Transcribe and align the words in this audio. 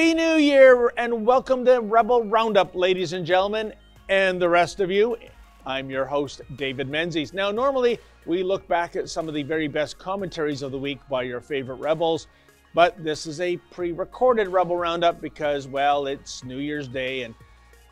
Happy 0.00 0.14
New 0.14 0.36
Year 0.36 0.90
and 0.96 1.26
welcome 1.26 1.62
to 1.66 1.78
Rebel 1.82 2.24
Roundup, 2.24 2.74
ladies 2.74 3.12
and 3.12 3.26
gentlemen, 3.26 3.74
and 4.08 4.40
the 4.40 4.48
rest 4.48 4.80
of 4.80 4.90
you. 4.90 5.18
I'm 5.66 5.90
your 5.90 6.06
host, 6.06 6.40
David 6.56 6.88
Menzies. 6.88 7.34
Now, 7.34 7.50
normally 7.50 7.98
we 8.24 8.42
look 8.42 8.66
back 8.66 8.96
at 8.96 9.10
some 9.10 9.28
of 9.28 9.34
the 9.34 9.42
very 9.42 9.68
best 9.68 9.98
commentaries 9.98 10.62
of 10.62 10.72
the 10.72 10.78
week 10.78 11.00
by 11.10 11.24
your 11.24 11.42
favorite 11.42 11.80
Rebels, 11.80 12.28
but 12.72 13.04
this 13.04 13.26
is 13.26 13.42
a 13.42 13.58
pre 13.58 13.92
recorded 13.92 14.48
Rebel 14.48 14.78
Roundup 14.78 15.20
because, 15.20 15.68
well, 15.68 16.06
it's 16.06 16.44
New 16.44 16.60
Year's 16.60 16.88
Day, 16.88 17.24
and 17.24 17.34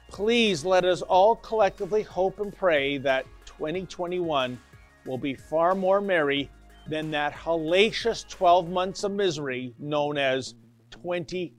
please 0.09 0.65
let 0.65 0.87
us 0.87 1.03
all 1.03 1.37
collectively 1.37 2.05
hope 2.05 2.41
and 2.41 2.57
pray 2.57 2.97
that 2.97 3.27
2021 3.45 4.59
will 5.05 5.19
be 5.19 5.35
far 5.35 5.75
more 5.75 6.01
merry 6.01 6.51
than 6.89 7.11
that 7.11 7.35
hellacious 7.35 8.27
12 8.27 8.71
months 8.71 9.05
of 9.05 9.13
misery 9.13 9.75
known 9.79 10.17
as 10.17 10.55
2020. 10.91 11.58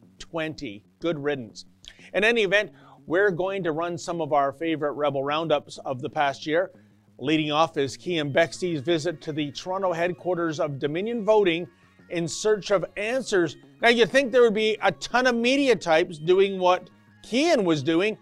Good 0.99 1.19
riddance. 1.19 1.65
In 2.13 2.23
any 2.23 2.43
event, 2.43 2.71
we're 3.05 3.31
going 3.31 3.63
to 3.63 3.71
run 3.71 3.97
some 3.97 4.21
of 4.21 4.33
our 4.33 4.51
favorite 4.51 4.93
Rebel 4.93 5.23
Roundups 5.23 5.77
of 5.79 6.01
the 6.01 6.09
past 6.09 6.45
year. 6.45 6.71
Leading 7.17 7.51
off 7.51 7.77
is 7.77 7.97
Keean 7.97 8.31
Bexte's 8.31 8.81
visit 8.81 9.19
to 9.21 9.33
the 9.33 9.51
Toronto 9.51 9.91
headquarters 9.91 10.59
of 10.59 10.79
Dominion 10.79 11.25
Voting 11.25 11.67
in 12.09 12.27
search 12.27 12.71
of 12.71 12.85
answers. 12.97 13.57
Now, 13.81 13.89
you'd 13.89 14.09
think 14.09 14.31
there 14.31 14.41
would 14.41 14.53
be 14.53 14.77
a 14.81 14.91
ton 14.93 15.27
of 15.27 15.35
media 15.35 15.75
types 15.75 16.17
doing 16.17 16.59
what 16.59 16.89
Keean 17.23 17.65
was 17.65 17.83
doing, 17.83 18.17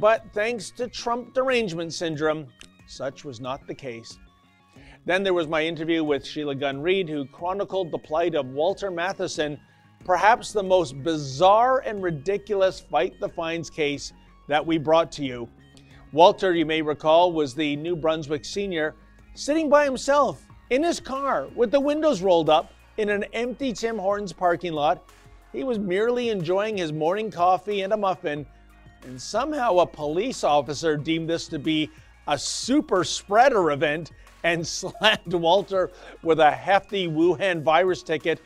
but 0.00 0.24
thanks 0.32 0.70
to 0.72 0.88
Trump 0.88 1.34
derangement 1.34 1.92
syndrome, 1.92 2.46
such 2.86 3.24
was 3.24 3.40
not 3.40 3.66
the 3.66 3.74
case. 3.74 4.18
Then 5.04 5.22
there 5.22 5.34
was 5.34 5.48
my 5.48 5.64
interview 5.64 6.04
with 6.04 6.24
Sheila 6.24 6.54
Gunn 6.54 6.80
Reid, 6.80 7.08
who 7.08 7.26
chronicled 7.26 7.90
the 7.90 7.98
plight 7.98 8.34
of 8.34 8.46
Walter 8.46 8.90
Matheson, 8.90 9.58
perhaps 10.04 10.52
the 10.52 10.62
most 10.62 11.02
bizarre 11.02 11.80
and 11.80 12.02
ridiculous 12.02 12.80
fight 12.80 13.18
the 13.20 13.28
fines 13.28 13.70
case 13.70 14.12
that 14.48 14.64
we 14.64 14.78
brought 14.78 15.12
to 15.12 15.24
you. 15.24 15.48
Walter, 16.12 16.54
you 16.54 16.66
may 16.66 16.82
recall, 16.82 17.32
was 17.32 17.54
the 17.54 17.76
New 17.76 17.96
Brunswick 17.96 18.44
senior 18.44 18.94
sitting 19.34 19.70
by 19.70 19.84
himself 19.84 20.46
in 20.70 20.82
his 20.82 21.00
car 21.00 21.48
with 21.54 21.70
the 21.70 21.80
windows 21.80 22.22
rolled 22.22 22.50
up 22.50 22.72
in 22.98 23.08
an 23.08 23.24
empty 23.32 23.72
Tim 23.72 23.98
Hortons 23.98 24.32
parking 24.32 24.72
lot. 24.72 25.08
He 25.52 25.64
was 25.64 25.78
merely 25.78 26.30
enjoying 26.30 26.76
his 26.76 26.92
morning 26.92 27.30
coffee 27.30 27.82
and 27.82 27.92
a 27.92 27.96
muffin, 27.96 28.46
and 29.04 29.20
somehow 29.20 29.78
a 29.78 29.86
police 29.86 30.44
officer 30.44 30.96
deemed 30.96 31.28
this 31.28 31.48
to 31.48 31.58
be 31.58 31.90
a 32.28 32.38
super 32.38 33.04
spreader 33.04 33.70
event 33.70 34.12
and 34.44 34.66
slammed 34.78 35.32
Walter 35.32 35.90
with 36.22 36.40
a 36.40 36.50
hefty 36.50 37.08
Wuhan 37.08 37.62
virus 37.62 38.02
ticket. 38.02 38.40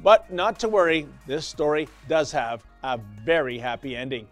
But 0.00 0.32
not 0.32 0.58
to 0.60 0.68
worry, 0.68 1.08
this 1.26 1.46
story 1.46 1.88
does 2.08 2.30
have 2.32 2.64
a 2.82 2.98
very 3.24 3.58
happy 3.58 3.96
ending. 3.96 4.26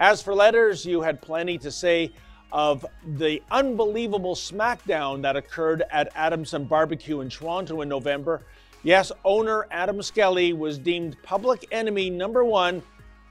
As 0.00 0.22
for 0.22 0.34
letters, 0.34 0.86
you 0.86 1.00
had 1.00 1.20
plenty 1.20 1.58
to 1.58 1.70
say 1.70 2.12
of 2.52 2.84
the 3.16 3.42
unbelievable 3.50 4.34
smackdown 4.34 5.22
that 5.22 5.36
occurred 5.36 5.82
at 5.90 6.08
Adamson 6.14 6.64
Barbecue 6.64 7.20
in 7.20 7.30
Toronto 7.30 7.80
in 7.80 7.88
November. 7.88 8.42
Yes, 8.82 9.10
owner 9.24 9.66
Adam 9.70 10.02
Skelly 10.02 10.52
was 10.52 10.78
deemed 10.78 11.16
public 11.22 11.66
enemy 11.72 12.10
number 12.10 12.44
one 12.44 12.82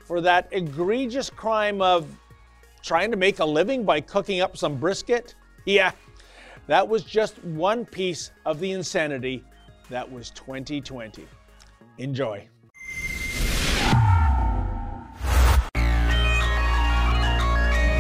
for 0.06 0.22
that 0.22 0.47
egregious 0.52 1.30
crime 1.30 1.81
of 1.81 2.08
trying 2.83 3.11
to 3.11 3.17
make 3.17 3.39
a 3.39 3.45
living 3.45 3.83
by 3.83 4.02
cooking 4.02 4.41
up 4.41 4.58
some 4.58 4.78
brisket. 4.78 5.35
Yeah, 5.66 5.91
that 6.67 6.88
was 6.88 7.03
just 7.03 7.44
one 7.44 7.85
piece 7.85 8.31
of 8.45 8.59
the 8.59 8.72
insanity 8.72 9.44
that 9.90 10.09
was 10.09 10.31
2020. 10.31 11.28
Enjoy. 12.01 12.47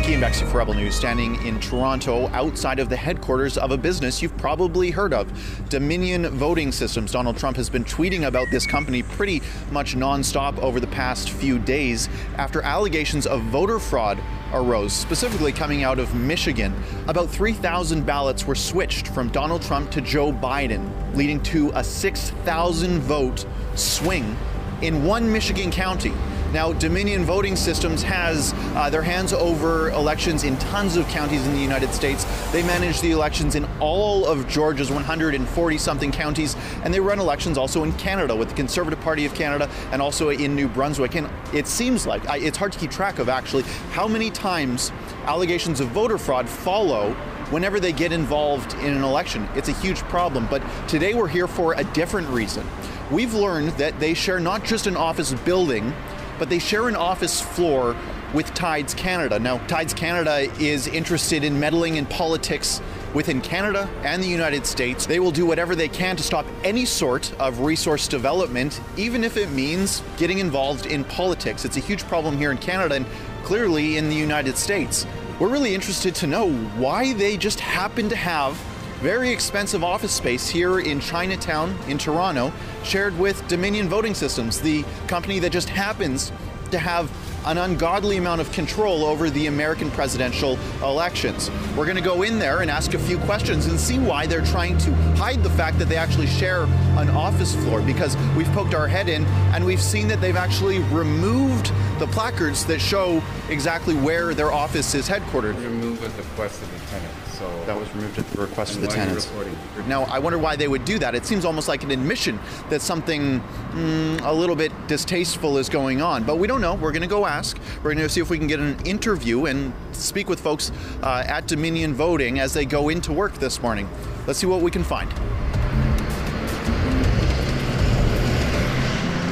Keean 0.03 0.19
Bexte 0.19 0.49
for 0.49 0.57
Rebel 0.57 0.73
News, 0.73 0.95
standing 0.95 1.35
in 1.45 1.59
Toronto 1.59 2.27
outside 2.29 2.79
of 2.79 2.89
the 2.89 2.95
headquarters 2.95 3.55
of 3.55 3.69
a 3.69 3.77
business 3.77 4.19
you've 4.19 4.35
probably 4.35 4.89
heard 4.89 5.13
of, 5.13 5.31
Dominion 5.69 6.27
Voting 6.29 6.71
Systems. 6.71 7.11
Donald 7.11 7.37
Trump 7.37 7.55
has 7.55 7.69
been 7.69 7.83
tweeting 7.83 8.25
about 8.25 8.47
this 8.49 8.65
company 8.65 9.03
pretty 9.03 9.43
much 9.69 9.95
nonstop 9.95 10.57
over 10.57 10.79
the 10.79 10.87
past 10.87 11.29
few 11.29 11.59
days 11.59 12.09
after 12.37 12.63
allegations 12.63 13.27
of 13.27 13.43
voter 13.43 13.77
fraud 13.77 14.17
arose, 14.53 14.91
specifically 14.91 15.51
coming 15.51 15.83
out 15.83 15.99
of 15.99 16.15
Michigan. 16.15 16.73
About 17.07 17.29
3,000 17.29 18.03
ballots 18.03 18.47
were 18.47 18.55
switched 18.55 19.09
from 19.09 19.29
Donald 19.29 19.61
Trump 19.61 19.91
to 19.91 20.01
Joe 20.01 20.31
Biden, 20.31 20.89
leading 21.15 21.39
to 21.43 21.71
a 21.75 21.83
6,000 21.83 22.99
vote 23.01 23.45
swing 23.75 24.35
in 24.81 25.05
one 25.05 25.31
Michigan 25.31 25.69
county. 25.69 26.13
Now, 26.53 26.73
Dominion 26.73 27.23
Voting 27.23 27.55
Systems 27.55 28.03
has 28.03 28.53
uh, 28.75 28.89
their 28.89 29.01
hands 29.01 29.31
over 29.31 29.89
elections 29.91 30.43
in 30.43 30.57
tons 30.57 30.97
of 30.97 31.07
counties 31.07 31.47
in 31.47 31.53
the 31.53 31.61
United 31.61 31.93
States. 31.93 32.25
They 32.51 32.61
manage 32.63 32.99
the 32.99 33.11
elections 33.11 33.55
in 33.55 33.65
all 33.79 34.25
of 34.25 34.49
Georgia's 34.49 34.91
140 34.91 35.77
something 35.77 36.11
counties, 36.11 36.57
and 36.83 36.93
they 36.93 36.99
run 36.99 37.19
elections 37.19 37.57
also 37.57 37.85
in 37.85 37.93
Canada 37.93 38.35
with 38.35 38.49
the 38.49 38.55
Conservative 38.55 38.99
Party 38.99 39.25
of 39.25 39.33
Canada 39.33 39.69
and 39.93 40.01
also 40.01 40.27
in 40.27 40.53
New 40.53 40.67
Brunswick. 40.67 41.15
And 41.15 41.29
it 41.53 41.67
seems 41.67 42.05
like 42.05 42.21
it's 42.27 42.57
hard 42.57 42.73
to 42.73 42.79
keep 42.79 42.91
track 42.91 43.19
of 43.19 43.29
actually 43.29 43.63
how 43.91 44.05
many 44.09 44.29
times 44.29 44.91
allegations 45.27 45.79
of 45.79 45.87
voter 45.89 46.17
fraud 46.17 46.49
follow 46.49 47.13
whenever 47.49 47.79
they 47.79 47.93
get 47.93 48.11
involved 48.11 48.73
in 48.75 48.93
an 48.93 49.03
election. 49.03 49.47
It's 49.55 49.69
a 49.69 49.73
huge 49.73 49.99
problem. 50.03 50.47
But 50.49 50.61
today 50.89 51.13
we're 51.13 51.29
here 51.29 51.47
for 51.47 51.75
a 51.75 51.83
different 51.85 52.27
reason. 52.27 52.67
We've 53.09 53.33
learned 53.33 53.69
that 53.71 53.99
they 53.99 54.13
share 54.13 54.39
not 54.39 54.63
just 54.63 54.87
an 54.87 54.95
office 54.95 55.33
building, 55.33 55.93
but 56.41 56.49
they 56.49 56.57
share 56.57 56.87
an 56.87 56.95
office 56.95 57.39
floor 57.39 57.95
with 58.33 58.51
Tides 58.55 58.95
Canada. 58.95 59.37
Now, 59.37 59.59
Tides 59.67 59.93
Canada 59.93 60.51
is 60.59 60.87
interested 60.87 61.43
in 61.43 61.59
meddling 61.59 61.97
in 61.97 62.07
politics 62.07 62.81
within 63.13 63.41
Canada 63.41 63.87
and 64.01 64.23
the 64.23 64.27
United 64.27 64.65
States. 64.65 65.05
They 65.05 65.19
will 65.19 65.29
do 65.29 65.45
whatever 65.45 65.75
they 65.75 65.87
can 65.87 66.15
to 66.15 66.23
stop 66.23 66.47
any 66.63 66.83
sort 66.83 67.31
of 67.39 67.59
resource 67.59 68.07
development, 68.07 68.81
even 68.97 69.23
if 69.23 69.37
it 69.37 69.51
means 69.51 70.01
getting 70.17 70.39
involved 70.39 70.87
in 70.87 71.03
politics. 71.03 71.63
It's 71.63 71.77
a 71.77 71.79
huge 71.79 72.01
problem 72.05 72.39
here 72.39 72.49
in 72.49 72.57
Canada 72.57 72.95
and 72.95 73.05
clearly 73.43 73.97
in 73.97 74.09
the 74.09 74.15
United 74.15 74.57
States. 74.57 75.05
We're 75.39 75.49
really 75.49 75.75
interested 75.75 76.15
to 76.15 76.25
know 76.25 76.51
why 76.77 77.13
they 77.13 77.37
just 77.37 77.59
happen 77.59 78.09
to 78.09 78.15
have 78.15 78.59
very 79.01 79.31
expensive 79.31 79.83
office 79.83 80.11
space 80.11 80.47
here 80.47 80.79
in 80.79 80.99
Chinatown 80.99 81.75
in 81.87 81.97
Toronto, 81.97 82.53
shared 82.83 83.17
with 83.17 83.45
Dominion 83.47 83.89
Voting 83.89 84.13
Systems, 84.13 84.61
the 84.61 84.85
company 85.07 85.39
that 85.39 85.51
just 85.51 85.69
happens 85.69 86.31
to 86.69 86.77
have 86.77 87.11
an 87.47 87.57
ungodly 87.57 88.17
amount 88.17 88.39
of 88.39 88.51
control 88.51 89.03
over 89.03 89.31
the 89.31 89.47
American 89.47 89.89
presidential 89.91 90.59
elections. 90.83 91.49
We're 91.75 91.85
going 91.85 91.97
to 91.97 92.03
go 92.03 92.21
in 92.21 92.37
there 92.37 92.61
and 92.61 92.69
ask 92.69 92.93
a 92.93 92.99
few 92.99 93.17
questions 93.19 93.65
and 93.65 93.79
see 93.79 93.97
why 93.97 94.27
they're 94.27 94.45
trying 94.45 94.77
to 94.79 94.93
hide 95.15 95.41
the 95.41 95.49
fact 95.49 95.79
that 95.79 95.89
they 95.89 95.97
actually 95.97 96.27
share 96.27 96.65
an 96.97 97.09
office 97.09 97.55
floor 97.55 97.81
because 97.81 98.15
we've 98.37 98.51
poked 98.51 98.75
our 98.75 98.87
head 98.87 99.09
in 99.09 99.25
and 99.55 99.65
we've 99.65 99.81
seen 99.81 100.07
that 100.09 100.21
they've 100.21 100.35
actually 100.35 100.79
removed 100.93 101.73
the 102.01 102.07
placards 102.07 102.65
that 102.65 102.81
show 102.81 103.21
exactly 103.47 103.93
where 103.93 104.33
their 104.33 104.51
office 104.51 104.95
is 104.95 105.07
headquartered. 105.07 105.55
Removed 105.63 106.03
at 106.03 106.11
the 106.15 106.23
request 106.23 106.59
of 106.59 106.71
the 106.71 106.87
tenant. 106.87 107.13
So 107.25 107.65
That 107.67 107.79
was 107.79 107.93
removed 107.93 108.17
at 108.17 108.27
the 108.31 108.41
request 108.41 108.75
of 108.75 108.81
the 108.81 108.87
why 108.87 108.95
are 108.95 108.97
you 108.97 109.05
tenants. 109.05 109.87
Now, 109.87 110.05
I 110.05 110.17
wonder 110.17 110.39
why 110.39 110.55
they 110.55 110.67
would 110.67 110.83
do 110.83 110.97
that. 110.97 111.13
It 111.13 111.27
seems 111.27 111.45
almost 111.45 111.67
like 111.67 111.83
an 111.83 111.91
admission 111.91 112.39
that 112.71 112.81
something 112.81 113.39
mm, 113.39 114.19
a 114.25 114.33
little 114.33 114.55
bit 114.55 114.71
distasteful 114.87 115.59
is 115.59 115.69
going 115.69 116.01
on, 116.01 116.23
but 116.23 116.39
we 116.39 116.47
don't 116.47 116.59
know. 116.59 116.73
We're 116.73 116.91
going 116.91 117.03
to 117.03 117.07
go 117.07 117.27
ask. 117.27 117.59
We're 117.83 117.93
going 117.93 117.97
to 117.99 118.09
see 118.09 118.19
if 118.19 118.31
we 118.31 118.39
can 118.39 118.47
get 118.47 118.59
an 118.59 118.83
interview 118.83 119.45
and 119.45 119.71
speak 119.91 120.27
with 120.27 120.39
folks 120.39 120.71
uh, 121.03 121.23
at 121.27 121.45
Dominion 121.45 121.93
Voting 121.93 122.39
as 122.39 122.51
they 122.51 122.65
go 122.65 122.89
into 122.89 123.13
work 123.13 123.33
this 123.35 123.61
morning. 123.61 123.87
Let's 124.25 124.39
see 124.39 124.47
what 124.47 124.61
we 124.61 124.71
can 124.71 124.83
find. 124.83 125.13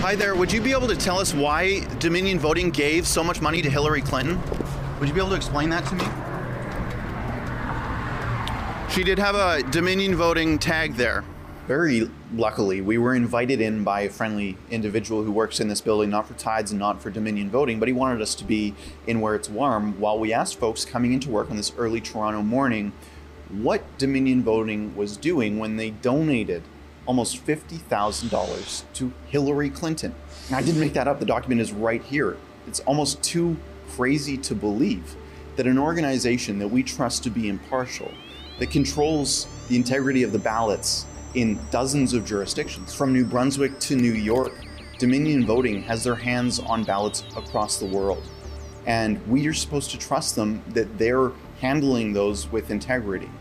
Hi 0.09 0.15
there. 0.15 0.33
Would 0.33 0.51
you 0.51 0.59
be 0.59 0.71
able 0.71 0.87
to 0.87 0.95
tell 0.95 1.19
us 1.19 1.35
why 1.35 1.81
Dominion 1.99 2.39
Voting 2.39 2.71
gave 2.71 3.05
so 3.05 3.23
much 3.23 3.41
money 3.41 3.61
to 3.61 3.69
Hillary 3.69 4.01
Clinton? 4.01 4.41
Would 4.99 5.07
you 5.07 5.13
be 5.13 5.19
able 5.19 5.29
to 5.29 5.35
explain 5.35 5.69
that 5.69 5.85
to 5.85 5.93
me? 5.93 6.03
She 8.91 9.03
did 9.03 9.19
have 9.19 9.35
a 9.35 9.61
Dominion 9.69 10.15
voting 10.15 10.57
tag 10.57 10.95
there. 10.95 11.23
Very 11.67 12.09
luckily, 12.33 12.81
we 12.81 12.97
were 12.97 13.13
invited 13.13 13.61
in 13.61 13.83
by 13.83 14.01
a 14.01 14.09
friendly 14.09 14.57
individual 14.71 15.21
who 15.23 15.31
works 15.31 15.59
in 15.59 15.67
this 15.67 15.79
building, 15.79 16.09
not 16.09 16.27
for 16.27 16.33
Tides 16.33 16.71
and 16.71 16.79
not 16.79 17.03
for 17.03 17.11
Dominion 17.11 17.51
voting, 17.51 17.77
but 17.77 17.87
he 17.87 17.93
wanted 17.93 18.19
us 18.19 18.33
to 18.33 18.43
be 18.43 18.73
in 19.05 19.21
where 19.21 19.35
it's 19.35 19.47
warm 19.47 19.99
while 19.99 20.17
we 20.17 20.33
asked 20.33 20.57
folks 20.57 20.85
coming 20.85 21.13
into 21.13 21.29
work 21.29 21.51
on 21.51 21.55
this 21.55 21.71
early 21.77 22.01
Toronto 22.01 22.41
morning 22.41 22.93
what 23.49 23.83
Dominion 23.99 24.41
voting 24.41 24.95
was 24.95 25.17
doing 25.17 25.59
when 25.59 25.77
they 25.77 25.91
donated 25.91 26.63
almost 27.09 27.43
$50,000 27.43 28.83
to 28.93 29.11
Hillary 29.29 29.71
Clinton. 29.71 30.13
And 30.45 30.55
I 30.55 30.61
didn't 30.61 30.79
make 30.79 30.93
that 30.93 31.07
up, 31.07 31.19
the 31.19 31.25
document 31.25 31.59
is 31.59 31.71
right 31.71 32.03
here. 32.03 32.37
It's 32.67 32.81
almost 32.81 33.23
too 33.23 33.57
crazy 33.89 34.37
to 34.37 34.53
believe 34.53 35.15
that 35.55 35.65
an 35.65 35.79
organization 35.79 36.59
that 36.59 36.67
we 36.67 36.83
trust 36.83 37.23
to 37.23 37.31
be 37.31 37.49
impartial 37.49 38.11
that 38.59 38.69
controls 38.69 39.47
the 39.69 39.75
integrity 39.75 40.21
of 40.21 40.31
the 40.31 40.37
ballots 40.37 41.07
in 41.33 41.59
dozens 41.71 42.13
of 42.13 42.27
jurisdictions, 42.27 42.93
from 42.93 43.11
New 43.11 43.25
Brunswick 43.25 43.79
to 43.79 43.95
New 43.95 44.13
York 44.13 44.53
Dominion 44.99 45.47
Voting 45.47 45.81
has 45.81 46.03
their 46.03 46.13
hands 46.13 46.59
on 46.59 46.83
ballots 46.83 47.23
across 47.35 47.79
the 47.79 47.87
world. 47.87 48.21
And 48.85 49.25
we 49.27 49.47
are 49.47 49.53
supposed 49.53 49.89
to 49.91 49.97
trust 49.97 50.35
them 50.35 50.61
that 50.73 50.99
they're 50.99 51.31
handling 51.59 52.13
those 52.13 52.51
with 52.51 52.69
integrity. 52.69 53.31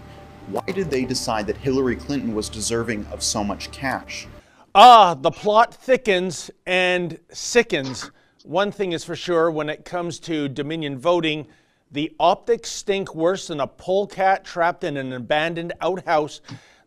Why 0.50 0.72
did 0.72 0.90
they 0.90 1.04
decide 1.04 1.46
that 1.48 1.58
Hillary 1.58 1.94
Clinton 1.94 2.34
was 2.34 2.48
deserving 2.48 3.04
of 3.12 3.22
so 3.22 3.44
much 3.44 3.70
cash? 3.70 4.26
Ah, 4.74 5.12
the 5.12 5.30
plot 5.30 5.74
thickens 5.74 6.50
and 6.64 7.18
sickens. 7.30 8.10
One 8.44 8.72
thing 8.72 8.92
is 8.92 9.04
for 9.04 9.14
sure 9.14 9.50
when 9.50 9.68
it 9.68 9.84
comes 9.84 10.18
to 10.20 10.48
Dominion 10.48 10.98
voting, 10.98 11.46
the 11.90 12.14
optics 12.18 12.70
stink 12.70 13.14
worse 13.14 13.48
than 13.48 13.60
a 13.60 13.66
polecat 13.66 14.42
trapped 14.42 14.84
in 14.84 14.96
an 14.96 15.12
abandoned 15.12 15.74
outhouse. 15.82 16.40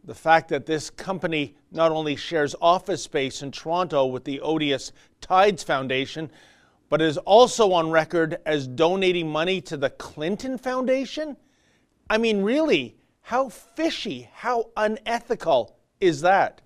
The 0.05 0.15
fact 0.15 0.49
that 0.49 0.65
this 0.65 0.89
company 0.89 1.55
not 1.71 1.91
only 1.91 2.15
shares 2.15 2.55
office 2.61 3.03
space 3.03 3.43
in 3.43 3.51
Toronto 3.51 4.07
with 4.07 4.23
the 4.23 4.41
odious 4.41 4.91
Tides 5.21 5.61
Foundation, 5.61 6.31
but 6.89 6.99
is 6.99 7.19
also 7.19 7.73
on 7.73 7.91
record 7.91 8.39
as 8.47 8.67
donating 8.67 9.29
money 9.29 9.61
to 9.61 9.77
the 9.77 9.91
Clinton 9.91 10.57
Foundation? 10.57 11.37
I 12.09 12.17
mean, 12.17 12.41
really, 12.41 12.95
how 13.21 13.50
fishy, 13.50 14.29
how 14.33 14.71
unethical 14.75 15.77
is 16.00 16.21
that? 16.21 16.62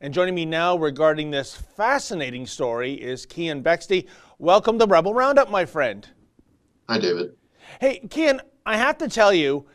And 0.00 0.14
joining 0.14 0.34
me 0.34 0.46
now 0.46 0.76
regarding 0.76 1.30
this 1.30 1.54
fascinating 1.54 2.46
story 2.46 2.94
is 2.94 3.26
Keean 3.26 3.62
Bexte. 3.62 4.08
Welcome 4.38 4.78
to 4.78 4.86
Rebel 4.86 5.12
Roundup, 5.12 5.50
my 5.50 5.66
friend. 5.66 6.08
Hi, 6.88 6.98
David. 6.98 7.36
Hey, 7.80 8.00
Keean, 8.08 8.40
I 8.64 8.76
have 8.76 8.98
to 8.98 9.08
tell 9.08 9.32
you, 9.32 9.66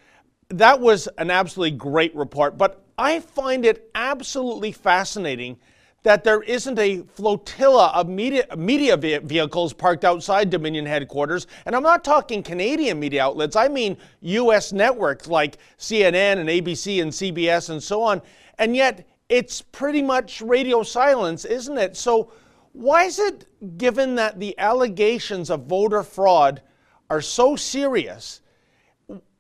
that 0.50 0.80
was 0.80 1.08
an 1.18 1.32
absolutely 1.32 1.78
great 1.78 2.16
report, 2.16 2.58
but 2.58 2.84
I 2.98 3.20
find 3.20 3.66
it 3.66 3.90
absolutely 3.96 4.72
fascinating 4.72 5.58
that 6.06 6.24
there 6.24 6.44
isn't 6.44 6.78
a 6.78 7.02
flotilla 7.16 7.88
of 7.88 8.08
media, 8.08 8.46
media 8.56 8.96
vehicles 8.96 9.74
parked 9.74 10.06
outside 10.06 10.52
Dominion 10.52 10.86
headquarters. 10.86 11.48
And 11.66 11.76
I'm 11.76 11.82
not 11.82 12.04
talking 12.04 12.44
Canadian 12.44 13.00
media 13.00 13.24
outlets, 13.24 13.56
I 13.56 13.68
mean 13.68 13.98
US 14.22 14.72
networks 14.72 15.28
like 15.28 15.58
CNN 15.80 16.38
and 16.38 16.48
ABC 16.48 17.02
and 17.02 17.12
CBS 17.12 17.72
and 17.72 17.82
so 17.82 18.04
on. 18.04 18.22
And 18.60 18.76
yet, 18.76 19.08
it's 19.30 19.64
pretty 19.64 20.04
much 20.04 20.42
radio 20.42 20.84
silence, 20.84 21.44
isn't 21.44 21.78
it? 21.78 21.98
So, 21.98 22.32
why 22.74 23.06
is 23.06 23.18
it, 23.18 23.48
given 23.78 24.14
that 24.16 24.40
the 24.40 24.58
allegations 24.60 25.50
of 25.50 25.66
voter 25.66 26.04
fraud 26.04 26.62
are 27.10 27.22
so 27.22 27.56
serious, 27.56 28.42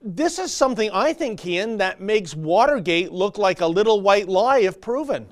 this 0.01 0.39
is 0.39 0.51
something 0.51 0.89
I 0.91 1.13
think, 1.13 1.41
Keean, 1.41 1.77
that 1.77 2.01
makes 2.01 2.33
Watergate 2.33 3.11
look 3.11 3.37
like 3.37 3.61
a 3.61 3.67
little 3.67 4.01
white 4.01 4.27
lie 4.27 4.59
if 4.59 4.81
proven. 4.81 5.27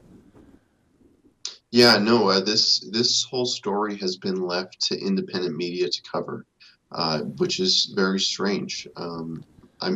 Yeah, 1.73 1.97
no, 1.97 2.29
uh, 2.29 2.39
this 2.39 2.81
this 2.91 3.23
whole 3.23 3.47
story 3.47 3.97
has 3.97 4.15
been 4.15 4.45
left 4.45 4.79
to 4.81 4.95
independent 4.95 5.55
media 5.57 5.89
to 5.89 6.01
cover, 6.03 6.45
uh, 6.91 7.21
which 7.39 7.59
is 7.59 7.91
very 7.95 8.19
strange. 8.19 8.87
Um, 8.95 9.43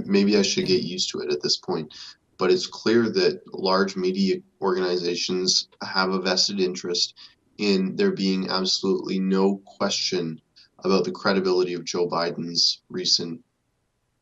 maybe 0.07 0.37
I 0.37 0.41
should 0.41 0.65
get 0.65 0.81
used 0.81 1.11
to 1.11 1.19
it 1.19 1.31
at 1.31 1.43
this 1.43 1.57
point, 1.57 1.93
but 2.39 2.49
it's 2.49 2.65
clear 2.65 3.11
that 3.11 3.43
large 3.53 3.95
media 3.95 4.37
organizations 4.59 5.67
have 5.83 6.09
a 6.09 6.19
vested 6.19 6.59
interest 6.59 7.13
in 7.59 7.95
there 7.95 8.15
being 8.15 8.49
absolutely 8.49 9.19
no 9.19 9.61
question 9.77 10.41
about 10.79 11.03
the 11.03 11.11
credibility 11.11 11.75
of 11.75 11.85
Joe 11.85 12.07
Biden's 12.07 12.81
recent 12.89 13.39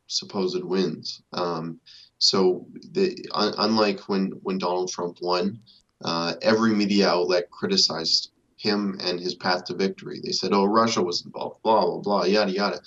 supposed 0.07 0.62
wins. 0.62 1.22
Um, 1.31 1.80
so, 2.18 2.68
the, 2.92 3.16
un, 3.34 3.54
unlike 3.57 4.10
when 4.10 4.34
when 4.44 4.57
Donald 4.57 4.90
Trump 4.90 5.19
won, 5.22 5.62
uh, 6.03 6.33
every 6.42 6.74
media 6.74 7.09
outlet 7.09 7.50
criticized 7.51 8.31
him 8.57 8.97
and 9.03 9.19
his 9.19 9.36
path 9.36 9.65
to 9.65 9.75
victory. 9.75 10.19
They 10.24 10.31
said, 10.31 10.53
"Oh, 10.53 10.65
Russia 10.65 11.01
was 11.01 11.24
involved," 11.25 11.62
blah 11.63 11.86
blah 11.86 11.97
blah, 12.00 12.24
yada 12.24 12.51
yada. 12.51 12.81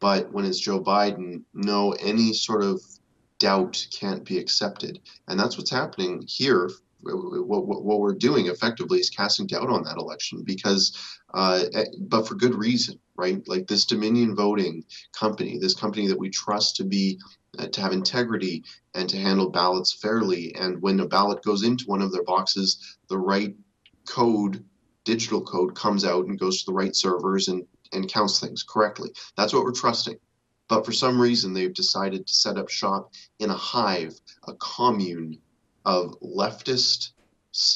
But 0.00 0.32
when 0.32 0.44
it's 0.44 0.58
Joe 0.58 0.80
Biden, 0.80 1.42
no, 1.54 1.92
any 1.92 2.32
sort 2.32 2.62
of 2.62 2.80
doubt 3.38 3.86
can't 3.90 4.24
be 4.24 4.38
accepted, 4.38 5.00
and 5.28 5.38
that's 5.38 5.56
what's 5.56 5.70
happening 5.70 6.24
here. 6.26 6.70
What, 7.04 7.66
what, 7.66 8.00
we're 8.00 8.14
doing 8.14 8.46
effectively 8.46 8.98
is 8.98 9.10
casting 9.10 9.46
doubt 9.46 9.68
on 9.68 9.84
that 9.84 9.98
election 9.98 10.42
because, 10.44 10.96
uh, 11.32 11.64
eh, 11.74 11.84
but 12.00 12.26
for 12.26 12.34
good 12.34 12.54
reason 12.54 12.98
right? 13.16 13.46
Like 13.46 13.66
this 13.66 13.84
Dominion 13.84 14.34
Voting 14.34 14.84
company, 15.12 15.58
this 15.58 15.74
company 15.74 16.08
that 16.08 16.18
we 16.18 16.30
trust 16.30 16.76
to 16.76 16.84
be 16.84 17.18
uh, 17.58 17.68
to 17.68 17.80
have 17.80 17.92
integrity 17.92 18.64
and 18.94 19.08
to 19.08 19.16
handle 19.16 19.50
ballots 19.50 19.92
fairly. 19.92 20.54
And 20.56 20.80
when 20.82 21.00
a 21.00 21.06
ballot 21.06 21.42
goes 21.42 21.62
into 21.62 21.84
one 21.86 22.02
of 22.02 22.12
their 22.12 22.24
boxes, 22.24 22.98
the 23.08 23.18
right 23.18 23.54
code, 24.08 24.64
digital 25.04 25.42
code, 25.42 25.74
comes 25.74 26.04
out 26.04 26.26
and 26.26 26.38
goes 26.38 26.60
to 26.60 26.66
the 26.66 26.74
right 26.74 26.94
servers 26.94 27.48
and 27.48 27.64
and 27.92 28.10
counts 28.10 28.40
things 28.40 28.64
correctly. 28.64 29.10
That's 29.36 29.52
what 29.52 29.62
we're 29.62 29.72
trusting. 29.72 30.18
But 30.66 30.84
for 30.84 30.92
some 30.92 31.20
reason, 31.20 31.52
they've 31.52 31.74
decided 31.74 32.26
to 32.26 32.34
set 32.34 32.56
up 32.56 32.70
shop 32.70 33.12
in 33.38 33.50
a 33.50 33.54
hive, 33.54 34.18
a 34.48 34.54
commune 34.54 35.38
of 35.84 36.18
leftist, 36.20 37.10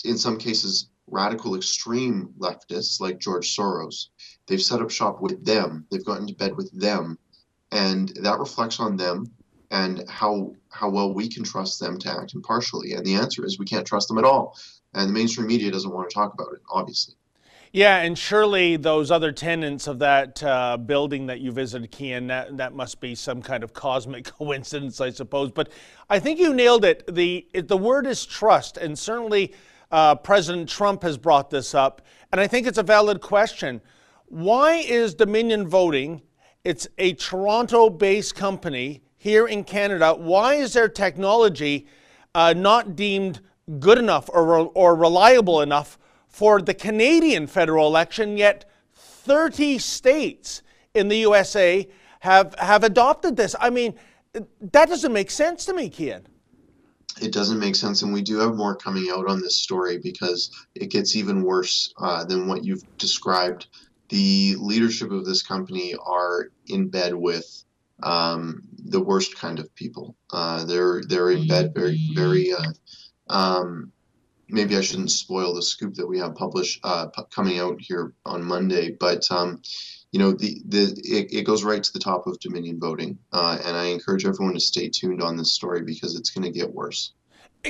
in 0.05 0.19
some 0.19 0.39
cases, 0.39 0.89
radical 1.07 1.57
extreme 1.57 2.35
leftists 2.39 3.01
like 3.01 3.19
George 3.19 3.57
Soros. 3.57 4.09
They've 4.47 4.61
set 4.61 4.81
up 4.81 4.91
shop 4.91 5.21
with 5.21 5.45
them. 5.45 5.87
They've 5.91 6.05
gotten 6.05 6.27
to 6.27 6.35
bed 6.35 6.57
with 6.57 6.71
them, 6.73 7.19
and 7.71 8.09
that 8.23 8.39
reflects 8.39 8.81
on 8.81 8.97
them 8.97 9.27
and 9.71 10.09
how 10.09 10.55
how 10.71 10.89
well 10.89 11.13
we 11.13 11.29
can 11.29 11.45
trust 11.45 11.81
them 11.81 11.99
to 11.99 12.11
act 12.11 12.35
impartially. 12.35 12.93
And 12.93 13.05
the 13.05 13.15
answer 13.15 13.45
is 13.45 13.59
we 13.59 13.67
can't 13.67 13.87
trust 13.87 14.09
them 14.09 14.19
at 14.19 14.25
all. 14.25 14.57
And 14.95 15.09
the 15.09 15.13
mainstream 15.13 15.47
media 15.47 15.71
doesn't 15.71 15.93
want 15.93 16.09
to 16.09 16.15
talk 16.15 16.33
about 16.33 16.55
it, 16.55 16.63
obviously. 16.71 17.15
Yeah, 17.73 17.99
and 17.99 18.17
surely 18.17 18.77
those 18.77 19.11
other 19.11 19.31
tenants 19.31 19.87
of 19.87 19.99
that 19.99 20.43
uh, 20.43 20.79
building 20.79 21.27
that 21.27 21.41
you 21.41 21.53
visited, 21.53 21.91
Keean, 21.91 22.29
that, 22.29 22.57
that 22.57 22.73
must 22.73 22.99
be 22.99 23.15
some 23.15 23.43
kind 23.43 23.63
of 23.63 23.75
cosmic 23.75 24.25
coincidence, 24.39 25.01
I 25.03 25.11
suppose. 25.11 25.51
But 25.51 25.69
I 26.09 26.19
think 26.19 26.39
you 26.39 26.55
nailed 26.55 26.85
it. 26.87 27.05
The, 27.15 27.47
it, 27.53 27.69
the 27.69 27.77
word 27.77 28.07
is 28.07 28.25
trust, 28.25 28.79
and 28.79 28.99
certainly 28.99 29.53
uh, 29.91 30.15
President 30.15 30.69
Trump 30.69 31.03
has 31.03 31.19
brought 31.19 31.51
this 31.51 31.75
up, 31.75 32.01
and 32.33 32.41
I 32.41 32.47
think 32.47 32.67
it's 32.67 32.79
a 32.79 32.83
valid 32.83 33.21
question. 33.21 33.83
Why 34.27 34.77
is 34.77 35.15
Dominion 35.15 35.69
Voting, 35.69 36.23
it's 36.65 36.89
a 36.97 37.15
Toronto 37.15 37.91
based 37.91 38.35
company 38.35 39.03
here 39.19 39.47
in 39.47 39.65
Canada, 39.65 40.15
why 40.15 40.55
is 40.55 40.73
their 40.73 40.89
technology 40.89 41.87
uh, 42.35 42.55
not 42.55 42.97
deemed 42.97 43.41
good 43.79 43.99
enough 43.99 44.31
or, 44.31 44.71
or 44.75 44.95
reliable 44.95 45.61
enough 45.61 45.99
for 46.39 46.63
the 46.63 46.73
Canadian 46.73 47.49
federal 47.49 47.89
election, 47.89 48.37
yet 48.37 48.65
30 48.95 49.77
states 49.79 50.63
in 50.95 51.09
the 51.09 51.17
USA 51.17 51.89
have, 52.21 52.55
have 52.61 52.85
adopted 52.85 53.35
this? 53.35 53.57
I 53.59 53.71
mean, 53.71 53.95
that 54.61 54.89
doesn't 54.89 55.13
make 55.13 55.33
sense 55.33 55.65
to 55.65 55.75
me, 55.75 55.89
Keean 55.89 56.29
it 57.21 57.33
doesn't 57.33 57.59
make 57.59 57.75
sense. 57.75 58.03
And 58.03 58.13
we 58.13 58.23
do 58.23 58.39
have 58.39 58.55
more 58.55 58.77
coming 58.77 59.09
out 59.11 59.29
on 59.29 59.41
this 59.41 59.57
story 59.57 59.99
because 59.99 60.53
it 60.77 60.93
gets 60.93 61.17
even 61.17 61.43
worse 61.43 61.93
uh, 61.99 62.25
than 62.25 62.47
what 62.47 62.65
you've 62.65 62.85
described. 62.97 63.67
The 64.09 64.55
leadership 64.61 65.11
of 65.11 65.25
this 65.25 65.43
company 65.43 65.97
are 66.07 66.51
in 66.69 66.91
bed 66.91 67.17
with 67.17 67.65
um, 68.05 68.63
the 68.79 69.01
worst 69.01 69.37
kind 69.37 69.59
of 69.59 69.75
people. 69.75 70.15
Uh, 70.33 70.65
they're 70.65 71.03
they're 71.09 71.33
in 71.33 71.49
bed 71.49 71.75
very 71.75 72.09
very. 72.15 72.53
Uh, 72.53 72.71
um, 73.29 73.91
maybe 74.49 74.77
I 74.77 74.81
shouldn't 74.81 75.11
spoil 75.11 75.55
the 75.55 75.63
scoop 75.63 75.95
that 75.95 76.07
we 76.07 76.19
have 76.19 76.35
published 76.35 76.81
uh, 76.83 77.09
coming 77.31 77.59
out 77.59 77.81
here 77.81 78.13
on 78.25 78.45
Monday, 78.45 78.97
but 78.99 79.25
um, 79.31 79.63
you 80.13 80.19
know 80.19 80.33
the 80.33 80.63
the 80.67 80.85
it, 81.05 81.33
it, 81.33 81.43
goes 81.45 81.65
right 81.65 81.83
to 81.83 81.93
the 81.93 81.99
top 81.99 82.27
of 82.27 82.41
Dominion 82.41 82.81
voting, 82.81 83.19
uh, 83.33 83.59
and 83.65 83.77
I 83.77 83.87
encourage 83.87 84.25
everyone 84.25 84.55
to 84.55 84.61
stay 84.61 84.89
tuned 84.89 85.23
on 85.23 85.37
this 85.37 85.53
story 85.53 85.83
because 85.83 86.17
it's 86.17 86.31
going 86.31 86.45
to 86.45 86.59
get 86.59 86.73
worse. 86.73 87.13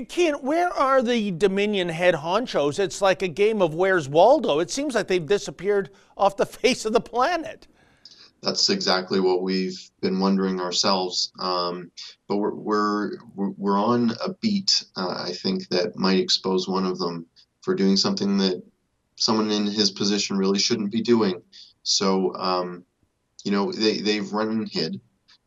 Ken, 0.08 0.34
where 0.34 0.68
are 0.68 1.02
the 1.02 1.30
Dominion 1.32 1.88
head 1.88 2.14
honchos? 2.14 2.78
It's 2.78 3.00
like 3.00 3.22
a 3.22 3.28
game 3.28 3.62
of 3.62 3.74
Where's 3.74 4.08
Waldo. 4.08 4.60
It 4.60 4.70
seems 4.70 4.94
like 4.94 5.08
they've 5.08 5.24
disappeared 5.24 5.90
off 6.16 6.36
the 6.36 6.46
face 6.46 6.84
of 6.84 6.92
the 6.92 7.00
planet. 7.00 7.66
That's 8.42 8.70
exactly 8.70 9.20
what 9.20 9.42
we've 9.42 9.78
been 10.00 10.20
wondering 10.20 10.60
ourselves. 10.60 11.32
Um, 11.40 11.90
but 12.28 12.36
we're, 12.36 12.54
we're 12.54 13.10
we're 13.34 13.78
on 13.78 14.12
a 14.24 14.32
beat. 14.34 14.84
Uh, 14.96 15.24
I 15.26 15.32
think 15.32 15.68
that 15.68 15.96
might 15.96 16.20
expose 16.20 16.68
one 16.68 16.86
of 16.86 16.98
them 16.98 17.26
for 17.62 17.74
doing 17.74 17.96
something 17.96 18.38
that 18.38 18.62
someone 19.16 19.50
in 19.50 19.66
his 19.66 19.90
position 19.90 20.38
really 20.38 20.58
shouldn't 20.58 20.92
be 20.92 21.02
doing. 21.02 21.42
So, 21.82 22.34
um, 22.36 22.84
you 23.44 23.50
know, 23.50 23.72
they, 23.72 23.98
they've 23.98 24.32
run 24.32 24.48
and 24.48 24.68
hid. 24.68 25.00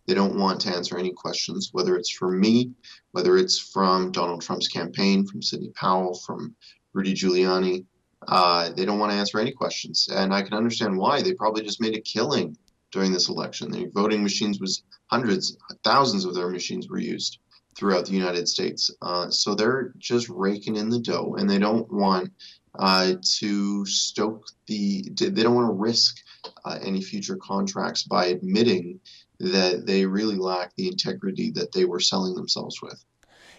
They 0.07 0.13
don't 0.13 0.37
want 0.37 0.59
to 0.61 0.69
answer 0.75 0.97
any 0.97 1.13
questions, 1.13 1.69
whether 1.71 1.95
it's 1.95 2.09
from 2.09 2.39
me, 2.39 2.71
whether 3.11 3.37
it's 3.37 3.59
from 3.59 4.11
Donald 4.11 4.41
Trump's 4.41 4.67
campaign, 4.67 5.25
from 5.25 5.41
Sidney 5.41 5.69
Powell, 5.75 6.15
from 6.15 6.55
Rudy 6.93 7.13
Giuliani. 7.13 7.85
Uh, 8.27 8.69
they 8.71 8.85
don't 8.85 8.99
want 8.99 9.11
to 9.11 9.17
answer 9.17 9.39
any 9.39 9.51
questions. 9.51 10.09
And 10.11 10.33
I 10.33 10.41
can 10.41 10.53
understand 10.53 10.97
why. 10.97 11.21
They 11.21 11.33
probably 11.33 11.63
just 11.63 11.81
made 11.81 11.95
a 11.95 12.01
killing 12.01 12.57
during 12.91 13.11
this 13.11 13.29
election. 13.29 13.71
The 13.71 13.89
voting 13.93 14.23
machines 14.23 14.59
was 14.59 14.83
hundreds, 15.07 15.57
thousands 15.83 16.25
of 16.25 16.35
their 16.35 16.49
machines 16.49 16.89
were 16.89 16.99
used 16.99 17.39
throughout 17.75 18.05
the 18.05 18.13
United 18.13 18.47
States. 18.47 18.91
Uh, 19.01 19.29
so 19.29 19.55
they're 19.55 19.93
just 19.97 20.29
raking 20.29 20.75
in 20.75 20.89
the 20.89 20.99
dough, 20.99 21.35
and 21.37 21.49
they 21.49 21.59
don't 21.59 21.91
want 21.91 22.31
uh, 22.79 23.13
to 23.39 23.85
stoke 23.85 24.45
the. 24.67 25.09
They 25.17 25.43
don't 25.43 25.55
want 25.55 25.69
to 25.69 25.73
risk 25.73 26.17
uh, 26.65 26.79
any 26.81 27.01
future 27.01 27.37
contracts 27.37 28.03
by 28.03 28.27
admitting 28.27 28.99
that 29.39 29.85
they 29.85 30.05
really 30.05 30.35
lack 30.35 30.75
the 30.75 30.87
integrity 30.87 31.51
that 31.51 31.71
they 31.71 31.85
were 31.85 31.99
selling 31.99 32.35
themselves 32.35 32.81
with. 32.81 33.03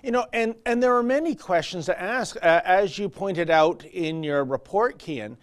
You 0.03 0.11
know, 0.11 0.27
and, 0.33 0.57
and 0.67 0.83
there 0.83 0.97
are 0.97 1.03
many 1.03 1.35
questions 1.35 1.87
to 1.87 2.01
ask. 2.01 2.37
Uh, 2.37 2.61
as 2.65 2.99
you 2.99 3.09
pointed 3.09 3.51
out 3.51 3.85
in 3.85 4.25
your 4.25 4.45
report, 4.45 4.99
Keean, 4.99 5.37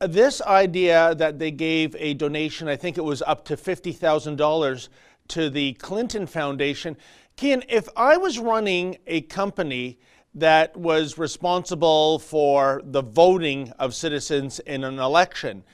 this 0.00 0.40
idea 0.42 1.14
that 1.16 1.38
they 1.38 1.50
gave 1.50 1.96
a 1.98 2.14
donation, 2.14 2.68
I 2.68 2.76
think 2.76 2.98
it 2.98 3.04
was 3.04 3.22
up 3.22 3.44
to 3.46 3.56
$50,000 3.56 4.88
to 5.28 5.50
the 5.50 5.72
Clinton 5.74 6.26
Foundation. 6.26 6.96
Keean, 7.36 7.64
if 7.68 7.88
I 7.96 8.16
was 8.16 8.38
running 8.38 8.98
a 9.06 9.22
company 9.22 9.98
that 10.34 10.76
was 10.76 11.18
responsible 11.18 12.20
for 12.20 12.80
the 12.84 13.02
voting 13.02 13.72
of 13.78 13.94
citizens 13.94 14.60
in 14.60 14.84
an 14.84 15.00
election, 15.00 15.64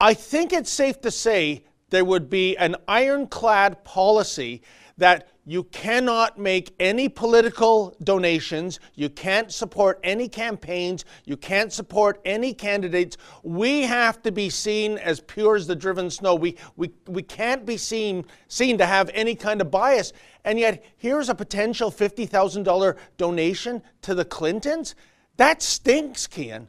I 0.00 0.14
think 0.14 0.52
it's 0.52 0.70
safe 0.70 1.00
to 1.02 1.10
say 1.10 1.64
there 1.90 2.04
would 2.04 2.28
be 2.28 2.56
an 2.56 2.76
ironclad 2.88 3.84
policy 3.84 4.62
that 4.98 5.28
you 5.44 5.62
cannot 5.64 6.38
make 6.38 6.74
any 6.80 7.08
political 7.08 7.94
donations. 8.02 8.80
You 8.94 9.08
can't 9.08 9.52
support 9.52 10.00
any 10.02 10.28
campaigns. 10.28 11.04
You 11.24 11.36
can't 11.36 11.72
support 11.72 12.20
any 12.24 12.52
candidates. 12.52 13.16
We 13.44 13.82
have 13.82 14.22
to 14.22 14.32
be 14.32 14.50
seen 14.50 14.98
as 14.98 15.20
pure 15.20 15.54
as 15.54 15.66
the 15.66 15.76
driven 15.76 16.10
snow. 16.10 16.34
We, 16.34 16.56
we, 16.76 16.90
we 17.06 17.22
can't 17.22 17.64
be 17.64 17.76
seen, 17.76 18.24
seen 18.48 18.78
to 18.78 18.86
have 18.86 19.10
any 19.14 19.36
kind 19.36 19.60
of 19.60 19.70
bias. 19.70 20.12
And 20.44 20.58
yet, 20.58 20.84
here's 20.96 21.28
a 21.28 21.34
potential 21.34 21.92
$50,000 21.92 22.96
donation 23.16 23.82
to 24.02 24.14
the 24.14 24.24
Clintons. 24.24 24.96
That 25.36 25.62
stinks, 25.62 26.26
Keean. 26.26 26.68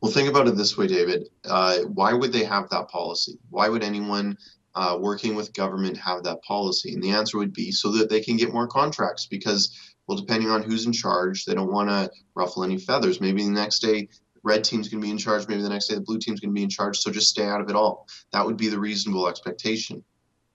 Well, 0.00 0.12
think 0.12 0.28
about 0.28 0.48
it 0.48 0.56
this 0.56 0.76
way, 0.76 0.86
David. 0.86 1.28
Uh, 1.44 1.78
why 1.80 2.12
would 2.12 2.32
they 2.32 2.44
have 2.44 2.68
that 2.70 2.88
policy? 2.88 3.38
Why 3.50 3.68
would 3.68 3.82
anyone 3.82 4.36
uh, 4.74 4.98
working 5.00 5.34
with 5.34 5.54
government 5.54 5.96
have 5.96 6.22
that 6.24 6.42
policy? 6.42 6.92
And 6.92 7.02
the 7.02 7.10
answer 7.10 7.38
would 7.38 7.52
be 7.52 7.72
so 7.72 7.90
that 7.92 8.10
they 8.10 8.20
can 8.20 8.36
get 8.36 8.52
more 8.52 8.68
contracts 8.68 9.26
because, 9.26 9.76
well, 10.06 10.18
depending 10.18 10.50
on 10.50 10.62
who's 10.62 10.86
in 10.86 10.92
charge, 10.92 11.44
they 11.44 11.54
don't 11.54 11.72
want 11.72 11.88
to 11.88 12.10
ruffle 12.34 12.62
any 12.62 12.78
feathers. 12.78 13.20
Maybe 13.20 13.42
the 13.44 13.50
next 13.50 13.80
day, 13.80 14.08
red 14.42 14.62
team's 14.62 14.88
going 14.88 15.00
to 15.00 15.06
be 15.06 15.10
in 15.10 15.18
charge. 15.18 15.48
Maybe 15.48 15.62
the 15.62 15.68
next 15.68 15.88
day, 15.88 15.96
the 15.96 16.00
blue 16.02 16.18
team's 16.18 16.40
going 16.40 16.50
to 16.50 16.58
be 16.58 16.62
in 16.62 16.70
charge. 16.70 16.98
So 16.98 17.10
just 17.10 17.28
stay 17.28 17.46
out 17.46 17.60
of 17.60 17.68
it 17.68 17.76
all. 17.76 18.06
That 18.32 18.46
would 18.46 18.56
be 18.56 18.68
the 18.68 18.78
reasonable 18.78 19.28
expectation. 19.28 20.04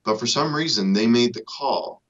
But 0.03 0.19
for 0.19 0.27
some 0.27 0.55
reason, 0.55 0.93
they 0.93 1.07
made 1.07 1.33
the 1.33 1.43
call 1.43 2.01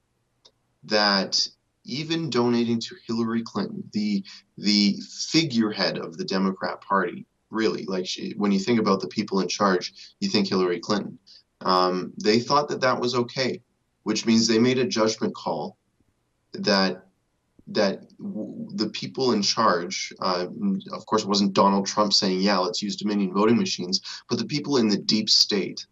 that 0.84 1.48
even 1.84 2.30
donating 2.30 2.80
to 2.80 2.96
Hillary 3.08 3.42
Clinton, 3.44 3.84
the 3.92 4.24
the 4.62 5.00
figurehead 5.30 5.98
of 5.98 6.18
the 6.18 6.24
Democrat 6.24 6.82
Party, 6.82 7.26
really, 7.50 7.84
like 7.86 8.06
she, 8.06 8.34
when 8.38 8.52
you 8.52 8.60
think 8.60 8.80
about 8.80 9.02
the 9.02 9.08
people 9.08 9.40
in 9.40 9.48
charge, 9.48 9.94
you 10.20 10.30
think 10.30 10.48
Hillary 10.48 10.80
Clinton. 10.80 11.18
Um, 11.62 12.14
they 12.22 12.40
thought 12.40 12.70
that 12.70 12.82
that 12.82 13.00
was 13.00 13.16
okay, 13.16 13.62
which 14.04 14.26
means 14.26 14.48
they 14.48 14.60
made 14.60 14.78
a 14.78 14.86
judgment 14.86 15.36
call 15.36 15.78
that 16.54 17.06
that 17.68 18.02
w- 18.18 18.68
the 18.74 18.90
people 18.90 19.32
in 19.32 19.42
charge, 19.42 20.12
uh, 20.20 20.48
of 20.92 21.06
course, 21.06 21.24
it 21.24 21.28
wasn't 21.28 21.54
Donald 21.54 21.86
Trump 21.86 22.14
saying, 22.14 22.42
"Yeah, 22.42 22.58
let's 22.58 22.82
use 22.82 22.96
Dominion 22.96 23.34
voting 23.34 23.58
machines," 23.58 24.02
but 24.30 24.38
the 24.38 24.46
people 24.46 24.78
in 24.78 24.90
the 24.90 24.98
deep 24.98 25.30
state 25.30 25.86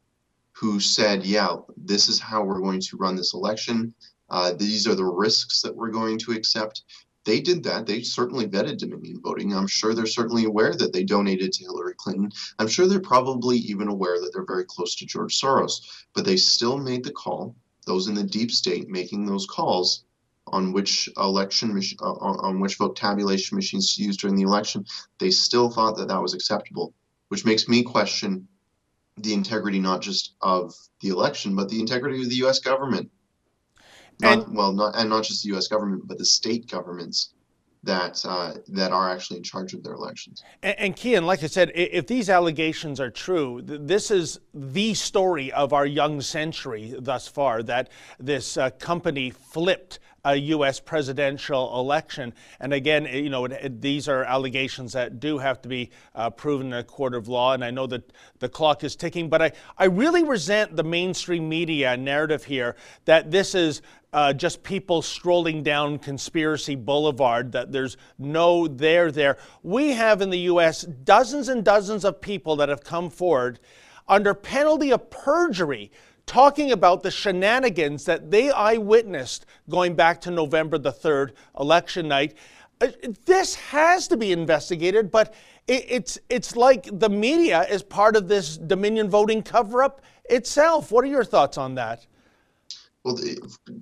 who 0.51 0.79
said, 0.79 1.25
"Yeah, 1.25 1.55
this 1.75 2.07
is 2.07 2.19
how 2.19 2.43
we're 2.43 2.59
going 2.59 2.81
to 2.81 2.97
run 2.97 3.15
this 3.15 3.33
election. 3.33 3.93
Uh, 4.29 4.53
these 4.53 4.85
are 4.87 4.95
the 4.95 5.05
risks 5.05 5.61
that 5.61 5.75
we're 5.75 5.91
going 5.91 6.19
to 6.19 6.33
accept." 6.33 6.83
They 7.25 7.41
did 7.41 7.63
that. 7.63 7.85
They 7.85 8.01
certainly 8.01 8.47
vetted 8.47 8.77
Dominion 8.77 9.21
voting. 9.21 9.53
I'm 9.53 9.67
sure 9.67 9.93
they're 9.93 10.05
certainly 10.05 10.45
aware 10.45 10.73
that 10.73 10.93
they 10.93 11.03
donated 11.03 11.51
to 11.53 11.63
Hillary 11.63 11.93
Clinton. 11.97 12.31
I'm 12.57 12.67
sure 12.67 12.87
they're 12.87 12.99
probably 12.99 13.57
even 13.57 13.87
aware 13.87 14.19
that 14.19 14.31
they're 14.33 14.45
very 14.45 14.65
close 14.65 14.95
to 14.95 15.05
George 15.05 15.39
Soros. 15.39 16.05
But 16.13 16.25
they 16.25 16.37
still 16.37 16.77
made 16.77 17.03
the 17.03 17.11
call, 17.11 17.55
those 17.85 18.07
in 18.07 18.15
the 18.15 18.23
deep 18.23 18.51
state 18.51 18.89
making 18.89 19.25
those 19.25 19.45
calls 19.45 20.05
on 20.51 20.73
which 20.73 21.09
election 21.17 21.79
uh, 22.01 22.11
on 22.11 22.59
which 22.59 22.77
vote 22.77 22.95
tabulation 22.95 23.55
machines 23.55 23.95
to 23.95 24.03
use 24.03 24.17
during 24.17 24.35
the 24.35 24.43
election, 24.43 24.85
they 25.19 25.31
still 25.31 25.69
thought 25.69 25.97
that 25.97 26.07
that 26.07 26.21
was 26.21 26.33
acceptable, 26.33 26.93
which 27.29 27.45
makes 27.45 27.67
me 27.67 27.83
question 27.83 28.47
the 29.17 29.33
integrity 29.33 29.79
not 29.79 30.01
just 30.01 30.35
of 30.41 30.73
the 31.01 31.09
election, 31.09 31.55
but 31.55 31.69
the 31.69 31.79
integrity 31.79 32.21
of 32.21 32.29
the 32.29 32.37
U.S. 32.37 32.59
government. 32.59 33.09
Not, 34.21 34.47
and, 34.47 34.55
well, 34.55 34.73
not 34.73 34.95
and 34.95 35.09
not 35.09 35.23
just 35.23 35.43
the 35.43 35.49
U.S. 35.49 35.67
government, 35.67 36.07
but 36.07 36.17
the 36.17 36.25
state 36.25 36.69
governments 36.69 37.33
that 37.83 38.21
uh, 38.25 38.55
that 38.67 38.91
are 38.91 39.09
actually 39.09 39.37
in 39.37 39.43
charge 39.43 39.73
of 39.73 39.83
their 39.83 39.93
elections. 39.93 40.43
And, 40.61 40.79
and 40.79 40.95
Keean, 40.95 41.25
like 41.25 41.43
I 41.43 41.47
said, 41.47 41.71
if 41.73 42.07
these 42.07 42.29
allegations 42.29 42.99
are 42.99 43.09
true, 43.09 43.61
this 43.63 44.11
is 44.11 44.39
the 44.53 44.93
story 44.93 45.51
of 45.53 45.71
our 45.71 45.85
young 45.85 46.21
century 46.21 46.93
thus 46.99 47.27
far. 47.27 47.63
That 47.63 47.89
this 48.19 48.57
uh, 48.57 48.71
company 48.71 49.29
flipped 49.29 49.99
a 50.33 50.35
U.S. 50.35 50.79
presidential 50.79 51.79
election. 51.79 52.33
And 52.59 52.73
again, 52.73 53.05
you 53.05 53.29
know, 53.29 53.45
it, 53.45 53.51
it, 53.51 53.81
these 53.81 54.07
are 54.07 54.23
allegations 54.23 54.93
that 54.93 55.19
do 55.19 55.37
have 55.37 55.61
to 55.63 55.69
be 55.69 55.89
uh, 56.15 56.29
proven 56.29 56.67
in 56.67 56.73
a 56.73 56.83
court 56.83 57.15
of 57.15 57.27
law. 57.27 57.53
And 57.53 57.63
I 57.63 57.71
know 57.71 57.87
that 57.87 58.11
the 58.39 58.49
clock 58.49 58.83
is 58.83 58.95
ticking, 58.95 59.29
but 59.29 59.41
I, 59.41 59.51
I 59.77 59.85
really 59.85 60.23
resent 60.23 60.75
the 60.75 60.83
mainstream 60.83 61.49
media 61.49 61.97
narrative 61.97 62.43
here 62.43 62.75
that 63.05 63.31
this 63.31 63.55
is 63.55 63.81
uh, 64.11 64.33
just 64.33 64.63
people 64.63 65.01
strolling 65.01 65.61
down 65.61 65.99
Conspiracy 65.99 66.75
Boulevard, 66.75 67.51
that 67.51 67.71
there's 67.71 67.97
no 68.17 68.67
there 68.67 69.11
there. 69.11 69.37
We 69.61 69.91
have 69.91 70.21
in 70.21 70.29
the 70.29 70.39
U.S. 70.39 70.81
dozens 70.81 71.47
and 71.47 71.63
dozens 71.63 72.03
of 72.05 72.19
people 72.19 72.55
that 72.57 72.69
have 72.69 72.83
come 72.83 73.09
forward 73.09 73.59
under 74.07 74.33
penalty 74.33 74.91
of 74.91 75.09
perjury 75.11 75.91
talking 76.29 76.71
about 76.71 77.01
the 77.01 77.09
shenanigans 77.09 78.05
that 78.05 78.29
they 78.29 78.51
eyewitnessed 78.51 79.47
going 79.67 79.95
back 79.95 80.21
to 80.21 80.29
November 80.29 80.77
the 80.77 80.91
3rd, 80.91 81.31
election 81.59 82.07
night. 82.07 82.37
Uh, 82.79 82.89
this 83.25 83.55
has 83.55 84.07
to 84.07 84.15
be 84.15 84.31
investigated, 84.31 85.09
but 85.09 85.33
it's, 85.67 86.19
it's 86.29 86.55
like 86.55 86.87
the 86.99 87.09
media 87.09 87.63
is 87.63 87.81
part 87.81 88.15
of 88.15 88.27
this 88.27 88.57
Dominion 88.57 89.09
voting 89.09 89.41
cover 89.41 89.81
up 89.81 90.01
itself. 90.29 90.91
What 90.91 91.03
are 91.03 91.07
your 91.07 91.23
thoughts 91.23 91.57
on 91.57 91.73
that? 91.75 92.05
Well, 93.03 93.15
the, 93.15 93.39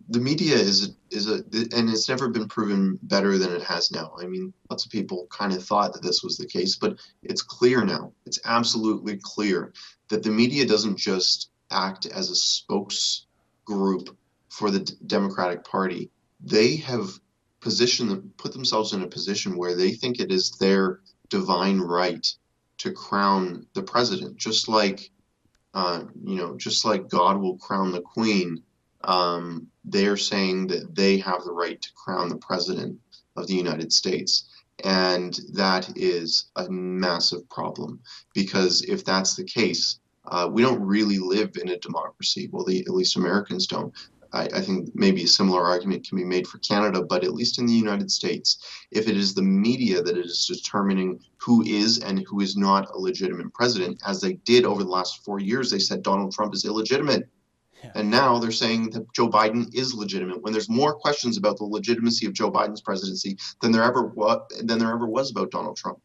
the 0.07 0.19
media 0.19 0.55
is 0.55 0.95
is 1.09 1.27
a 1.27 1.37
and 1.75 1.89
it's 1.89 2.07
never 2.07 2.29
been 2.29 2.47
proven 2.47 2.99
better 3.01 3.39
than 3.39 3.51
it 3.51 3.63
has 3.63 3.91
now. 3.91 4.13
I 4.21 4.27
mean, 4.27 4.53
lots 4.69 4.85
of 4.85 4.91
people 4.91 5.27
kind 5.31 5.53
of 5.53 5.63
thought 5.63 5.93
that 5.93 6.03
this 6.03 6.21
was 6.23 6.37
the 6.37 6.45
case, 6.45 6.75
but 6.75 6.97
it's 7.23 7.41
clear 7.41 7.83
now. 7.83 8.13
It's 8.27 8.39
absolutely 8.45 9.19
clear 9.23 9.73
that 10.09 10.21
the 10.21 10.29
media 10.29 10.67
doesn't 10.67 10.97
just 10.97 11.49
act 11.71 12.05
as 12.05 12.29
a 12.29 12.35
spokes 12.35 13.25
group 13.65 14.15
for 14.49 14.71
the 14.71 14.79
Democratic 15.05 15.63
Party. 15.63 16.09
They 16.39 16.77
have 16.77 17.09
positioned 17.59 18.37
put 18.37 18.53
themselves 18.53 18.93
in 18.93 19.01
a 19.01 19.07
position 19.07 19.57
where 19.57 19.75
they 19.75 19.91
think 19.91 20.19
it 20.19 20.31
is 20.31 20.51
their 20.51 21.01
divine 21.29 21.79
right 21.79 22.25
to 22.77 22.91
crown 22.91 23.65
the 23.73 23.83
president, 23.83 24.37
just 24.37 24.67
like 24.67 25.09
uh, 25.73 26.03
you 26.23 26.35
know, 26.35 26.57
just 26.57 26.85
like 26.85 27.09
God 27.09 27.37
will 27.37 27.57
crown 27.57 27.91
the 27.91 28.01
queen 28.01 28.63
um, 29.03 29.67
they're 29.85 30.17
saying 30.17 30.67
that 30.67 30.95
they 30.95 31.17
have 31.17 31.43
the 31.43 31.51
right 31.51 31.81
to 31.81 31.89
crown 31.93 32.29
the 32.29 32.37
president 32.37 32.99
of 33.35 33.47
the 33.47 33.53
United 33.53 33.93
States. 33.93 34.49
And 34.83 35.39
that 35.53 35.91
is 35.95 36.49
a 36.55 36.69
massive 36.69 37.49
problem 37.49 37.99
because 38.33 38.83
if 38.83 39.03
that's 39.05 39.35
the 39.35 39.43
case, 39.43 39.99
uh, 40.27 40.49
we 40.51 40.61
don't 40.61 40.81
really 40.81 41.17
live 41.17 41.51
in 41.61 41.69
a 41.69 41.77
democracy. 41.77 42.49
Well, 42.51 42.65
the, 42.65 42.81
at 42.81 42.93
least 42.93 43.15
Americans 43.15 43.67
don't. 43.67 43.93
I, 44.33 44.43
I, 44.53 44.61
think 44.61 44.89
maybe 44.93 45.23
a 45.23 45.27
similar 45.27 45.63
argument 45.63 46.07
can 46.07 46.17
be 46.17 46.25
made 46.25 46.47
for 46.47 46.57
Canada, 46.59 47.01
but 47.01 47.23
at 47.23 47.33
least 47.33 47.59
in 47.59 47.65
the 47.65 47.73
United 47.73 48.11
States, 48.11 48.57
if 48.91 49.07
it 49.07 49.15
is 49.15 49.33
the 49.33 49.41
media 49.41 50.01
that 50.01 50.17
is 50.17 50.45
determining 50.45 51.19
who 51.37 51.63
is 51.63 51.99
and 51.99 52.25
who 52.27 52.41
is 52.41 52.57
not 52.57 52.89
a 52.93 52.97
legitimate 52.97 53.53
president, 53.53 54.01
as 54.05 54.19
they 54.19 54.33
did 54.33 54.65
over 54.65 54.83
the 54.83 54.89
last 54.89 55.23
four 55.23 55.39
years, 55.39 55.71
they 55.71 55.79
said 55.79 56.03
Donald 56.03 56.33
Trump 56.33 56.53
is 56.53 56.65
illegitimate. 56.65 57.29
Yeah. 57.83 57.91
And 57.95 58.09
now 58.09 58.39
they're 58.39 58.51
saying 58.51 58.89
that 58.91 59.11
Joe 59.13 59.29
Biden 59.29 59.73
is 59.73 59.93
legitimate 59.93 60.41
when 60.41 60.51
there's 60.51 60.69
more 60.69 60.95
questions 60.95 61.37
about 61.37 61.57
the 61.57 61.63
legitimacy 61.63 62.25
of 62.25 62.33
Joe 62.33 62.51
Biden's 62.51 62.81
presidency 62.81 63.37
than 63.61 63.71
there 63.71 63.83
ever 63.83 64.07
was 64.07 64.41
than 64.63 64.79
there 64.79 64.91
ever 64.91 65.07
was 65.07 65.31
about 65.31 65.51
Donald 65.51 65.77
Trump. 65.77 65.99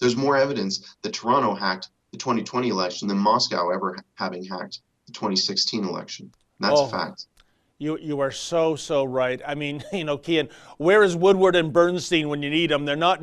There's 0.00 0.16
more 0.16 0.36
evidence 0.36 0.96
that 1.02 1.12
Toronto 1.12 1.54
hacked 1.54 1.90
the 2.12 2.18
2020 2.18 2.68
election 2.68 3.08
than 3.08 3.18
Moscow 3.18 3.70
ever 3.70 3.96
having 4.14 4.44
hacked 4.44 4.80
the 5.06 5.12
2016 5.12 5.84
election. 5.84 6.26
And 6.60 6.70
that's 6.70 6.80
oh. 6.80 6.86
a 6.86 6.88
fact. 6.88 7.26
You, 7.80 7.96
you 7.98 8.18
are 8.18 8.32
so, 8.32 8.74
so 8.74 9.04
right. 9.04 9.40
I 9.46 9.54
mean, 9.54 9.84
you 9.92 10.02
know, 10.02 10.18
Keean, 10.18 10.48
where 10.78 11.04
is 11.04 11.14
Woodward 11.14 11.54
and 11.54 11.72
Bernstein 11.72 12.28
when 12.28 12.42
you 12.42 12.50
need 12.50 12.70
them? 12.70 12.84
They're 12.84 12.96
not 12.96 13.22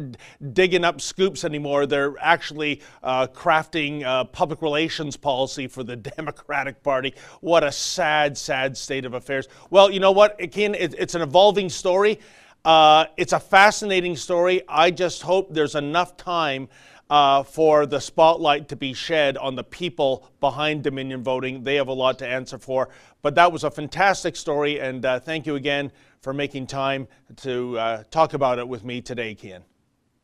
digging 0.54 0.86
up 0.86 1.01
scoops 1.01 1.44
anymore. 1.44 1.86
They're 1.86 2.15
actually 2.22 2.82
uh, 3.04 3.27
crafting 3.27 4.04
uh, 4.04 4.24
public 4.24 4.62
relations 4.62 5.18
policy 5.18 5.68
for 5.68 5.84
the 5.84 5.96
Democratic 6.18 6.82
Party. 6.84 7.13
What 7.42 7.65
a 7.65 7.72
sad, 7.72 8.38
sad 8.38 8.77
state 8.77 9.04
of 9.04 9.13
affairs. 9.13 9.50
Well, 9.70 9.92
you 9.92 10.00
know 10.00 10.13
what, 10.13 10.38
Keean, 10.51 10.74
it, 10.74 10.96
it's 10.98 11.15
an 11.15 11.22
evolving 11.22 11.70
story. 11.70 12.20
Uh, 12.63 13.06
it's 13.18 13.34
a 13.34 13.39
fascinating 13.39 14.15
story. 14.15 14.62
I 14.68 14.89
just 14.89 15.22
hope 15.22 15.54
there's 15.54 15.75
enough 15.75 16.15
time 16.18 16.70
uh, 17.10 17.44
for 17.44 17.86
the 17.86 18.00
spotlight 18.00 18.70
to 18.70 18.76
be 18.76 18.94
shed 18.94 19.38
on 19.38 19.56
the 19.56 19.64
people 19.64 20.28
behind 20.40 20.84
Dominion 20.84 21.24
Voting. 21.24 21.64
They 21.64 21.76
have 21.76 21.88
a 21.88 21.94
lot 21.94 22.20
to 22.20 22.28
answer 22.28 22.58
for. 22.58 22.90
But 23.22 23.36
that 23.36 23.52
was 23.52 23.64
a 23.64 23.72
fantastic 23.72 24.36
story, 24.36 24.80
and 24.80 25.06
uh, 25.06 25.20
thank 25.20 25.46
you 25.46 25.56
again 25.56 25.92
for 26.22 26.34
making 26.34 26.68
time 26.68 27.08
to 27.38 27.78
uh, 27.78 28.04
talk 28.12 28.34
about 28.34 28.60
it 28.60 28.68
with 28.68 28.84
me 28.84 29.02
today, 29.02 29.36
Keean. 29.36 29.64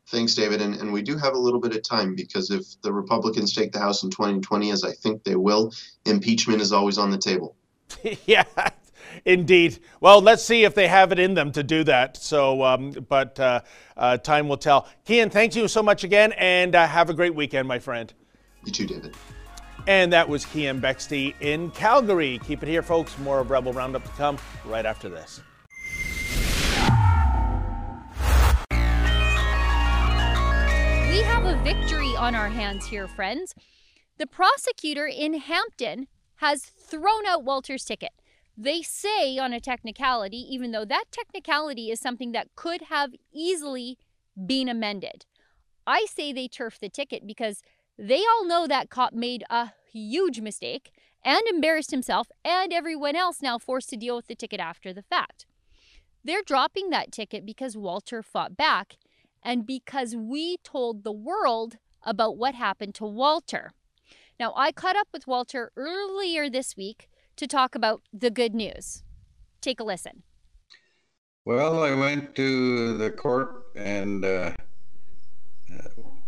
Thanks, 0.08 0.34
David. 0.34 0.60
And, 0.60 0.74
and 0.76 0.92
we 0.92 1.02
do 1.02 1.16
have 1.16 1.34
a 1.34 1.38
little 1.38 1.60
bit 1.60 1.74
of 1.74 1.82
time 1.82 2.14
because 2.14 2.50
if 2.50 2.80
the 2.82 2.92
Republicans 2.92 3.54
take 3.54 3.72
the 3.72 3.78
House 3.78 4.02
in 4.02 4.10
2020, 4.10 4.70
as 4.70 4.84
I 4.84 4.92
think 4.92 5.24
they 5.24 5.36
will, 5.36 5.72
impeachment 6.04 6.60
is 6.60 6.72
always 6.72 6.98
on 6.98 7.10
the 7.10 7.18
table. 7.18 7.56
yeah, 8.26 8.44
indeed. 9.24 9.78
Well, 10.00 10.20
let's 10.20 10.42
see 10.44 10.64
if 10.64 10.74
they 10.74 10.88
have 10.88 11.12
it 11.12 11.18
in 11.18 11.34
them 11.34 11.52
to 11.52 11.62
do 11.62 11.84
that. 11.84 12.16
So, 12.16 12.62
um, 12.62 12.90
but 13.08 13.38
uh, 13.38 13.60
uh, 13.96 14.16
time 14.18 14.48
will 14.48 14.56
tell. 14.56 14.88
Keean, 15.04 15.30
thank 15.30 15.56
you 15.56 15.68
so 15.68 15.82
much 15.82 16.04
again, 16.04 16.32
and 16.32 16.74
uh, 16.74 16.86
have 16.86 17.10
a 17.10 17.14
great 17.14 17.34
weekend, 17.34 17.68
my 17.68 17.78
friend. 17.78 18.12
You 18.64 18.72
too, 18.72 18.86
David. 18.86 19.14
And 19.86 20.12
that 20.12 20.28
was 20.28 20.44
Keean 20.46 20.80
Bexte 20.80 21.34
in 21.40 21.70
Calgary. 21.72 22.38
Keep 22.46 22.62
it 22.62 22.68
here, 22.68 22.82
folks. 22.82 23.18
More 23.18 23.40
of 23.40 23.50
Rebel 23.50 23.72
Roundup 23.72 24.04
to 24.04 24.10
come 24.10 24.38
right 24.64 24.86
after 24.86 25.08
this. 25.08 25.40
We 31.10 31.18
have 31.22 31.44
a 31.44 31.60
victory 31.64 32.14
on 32.16 32.34
our 32.36 32.48
hands 32.48 32.86
here, 32.86 33.08
friends. 33.08 33.54
The 34.18 34.26
prosecutor 34.26 35.06
in 35.06 35.34
Hampton 35.34 36.06
has 36.36 36.62
thrown 36.62 37.26
out 37.26 37.44
Walter's 37.44 37.84
ticket. 37.84 38.12
They 38.56 38.82
say 38.82 39.38
on 39.38 39.52
a 39.52 39.60
technicality, 39.60 40.36
even 40.36 40.72
though 40.72 40.84
that 40.84 41.04
technicality 41.10 41.90
is 41.90 42.00
something 42.00 42.32
that 42.32 42.54
could 42.54 42.82
have 42.82 43.12
easily 43.32 43.98
been 44.46 44.68
amended. 44.68 45.24
I 45.86 46.06
say 46.08 46.32
they 46.32 46.48
turf 46.48 46.78
the 46.78 46.88
ticket 46.88 47.26
because 47.26 47.62
they 47.98 48.20
all 48.20 48.46
know 48.46 48.66
that 48.66 48.90
cop 48.90 49.12
made 49.12 49.44
a 49.50 49.72
huge 49.90 50.40
mistake 50.40 50.92
and 51.24 51.42
embarrassed 51.48 51.90
himself 51.90 52.28
and 52.44 52.72
everyone 52.72 53.16
else 53.16 53.42
now 53.42 53.58
forced 53.58 53.90
to 53.90 53.96
deal 53.96 54.16
with 54.16 54.26
the 54.26 54.34
ticket 54.34 54.60
after 54.60 54.92
the 54.92 55.02
fact. 55.02 55.46
They're 56.24 56.42
dropping 56.44 56.90
that 56.90 57.12
ticket 57.12 57.44
because 57.44 57.76
Walter 57.76 58.22
fought 58.22 58.56
back 58.56 58.96
and 59.42 59.66
because 59.66 60.14
we 60.14 60.58
told 60.62 61.02
the 61.02 61.12
world 61.12 61.78
about 62.04 62.36
what 62.36 62.54
happened 62.54 62.94
to 62.96 63.04
Walter. 63.04 63.72
Now, 64.38 64.52
I 64.56 64.72
caught 64.72 64.96
up 64.96 65.08
with 65.12 65.26
Walter 65.26 65.72
earlier 65.76 66.48
this 66.48 66.76
week 66.76 67.08
to 67.36 67.46
talk 67.46 67.74
about 67.74 68.02
the 68.12 68.30
good 68.30 68.54
news. 68.54 69.02
Take 69.60 69.80
a 69.80 69.84
listen. 69.84 70.22
Well, 71.44 71.82
I 71.82 71.94
went 71.94 72.34
to 72.36 72.96
the 72.98 73.10
court 73.10 73.66
and 73.74 74.24
uh, 74.24 74.52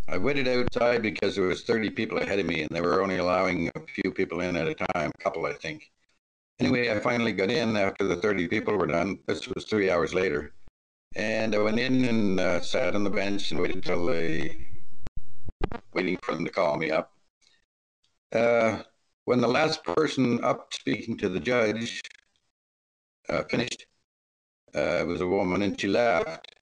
I 0.09 0.19
waited 0.19 0.49
outside 0.49 1.03
because 1.03 1.37
there 1.37 1.47
was 1.47 1.63
30 1.63 1.91
people 1.91 2.19
ahead 2.19 2.39
of 2.39 2.47
me 2.47 2.63
and 2.63 2.71
they 2.71 2.81
were 2.81 3.03
only 3.03 3.19
allowing 3.19 3.71
a 3.75 3.81
few 3.81 4.11
people 4.13 4.41
in 4.41 4.57
at 4.57 4.67
a 4.67 4.75
time, 4.75 5.11
a 5.15 5.23
couple, 5.23 5.47
I 5.47 5.53
think. 5.53 5.91
Anyway, 6.61 6.91
I 6.91 7.01
finally 7.01 7.33
got 7.33 7.51
in 7.51 7.77
after 7.77 8.07
the 8.07 8.17
30 8.17 8.49
people 8.49 8.77
were 8.77 8.87
done. 8.87 9.19
This 9.27 9.49
was 9.49 9.65
three 9.65 9.91
hours 9.91 10.15
later. 10.15 10.53
And 11.17 11.55
I 11.55 11.59
went 11.59 11.79
in 11.79 12.05
and 12.05 12.41
uh, 12.41 12.61
sat 12.61 12.95
on 12.95 13.05
the 13.05 13.11
bench 13.11 13.51
and 13.51 13.61
waited 13.61 13.77
until 13.77 14.05
they, 14.07 14.67
waiting 15.93 16.19
for 16.23 16.35
them 16.35 16.45
to 16.45 16.51
call 16.51 16.77
me 16.77 16.91
up. 16.91 17.13
Uh, 18.33 18.83
when 19.25 19.41
the 19.41 19.49
last 19.49 19.83
person 19.85 20.43
up 20.45 20.73
speaking 20.73 21.17
to 21.19 21.29
the 21.29 21.41
judge 21.41 22.01
uh, 23.29 23.43
finished, 23.45 23.87
uh, 24.75 25.01
it 25.01 25.07
was 25.07 25.21
a 25.21 25.27
woman 25.27 25.63
and 25.63 25.81
she 25.81 25.89
left. 25.89 26.55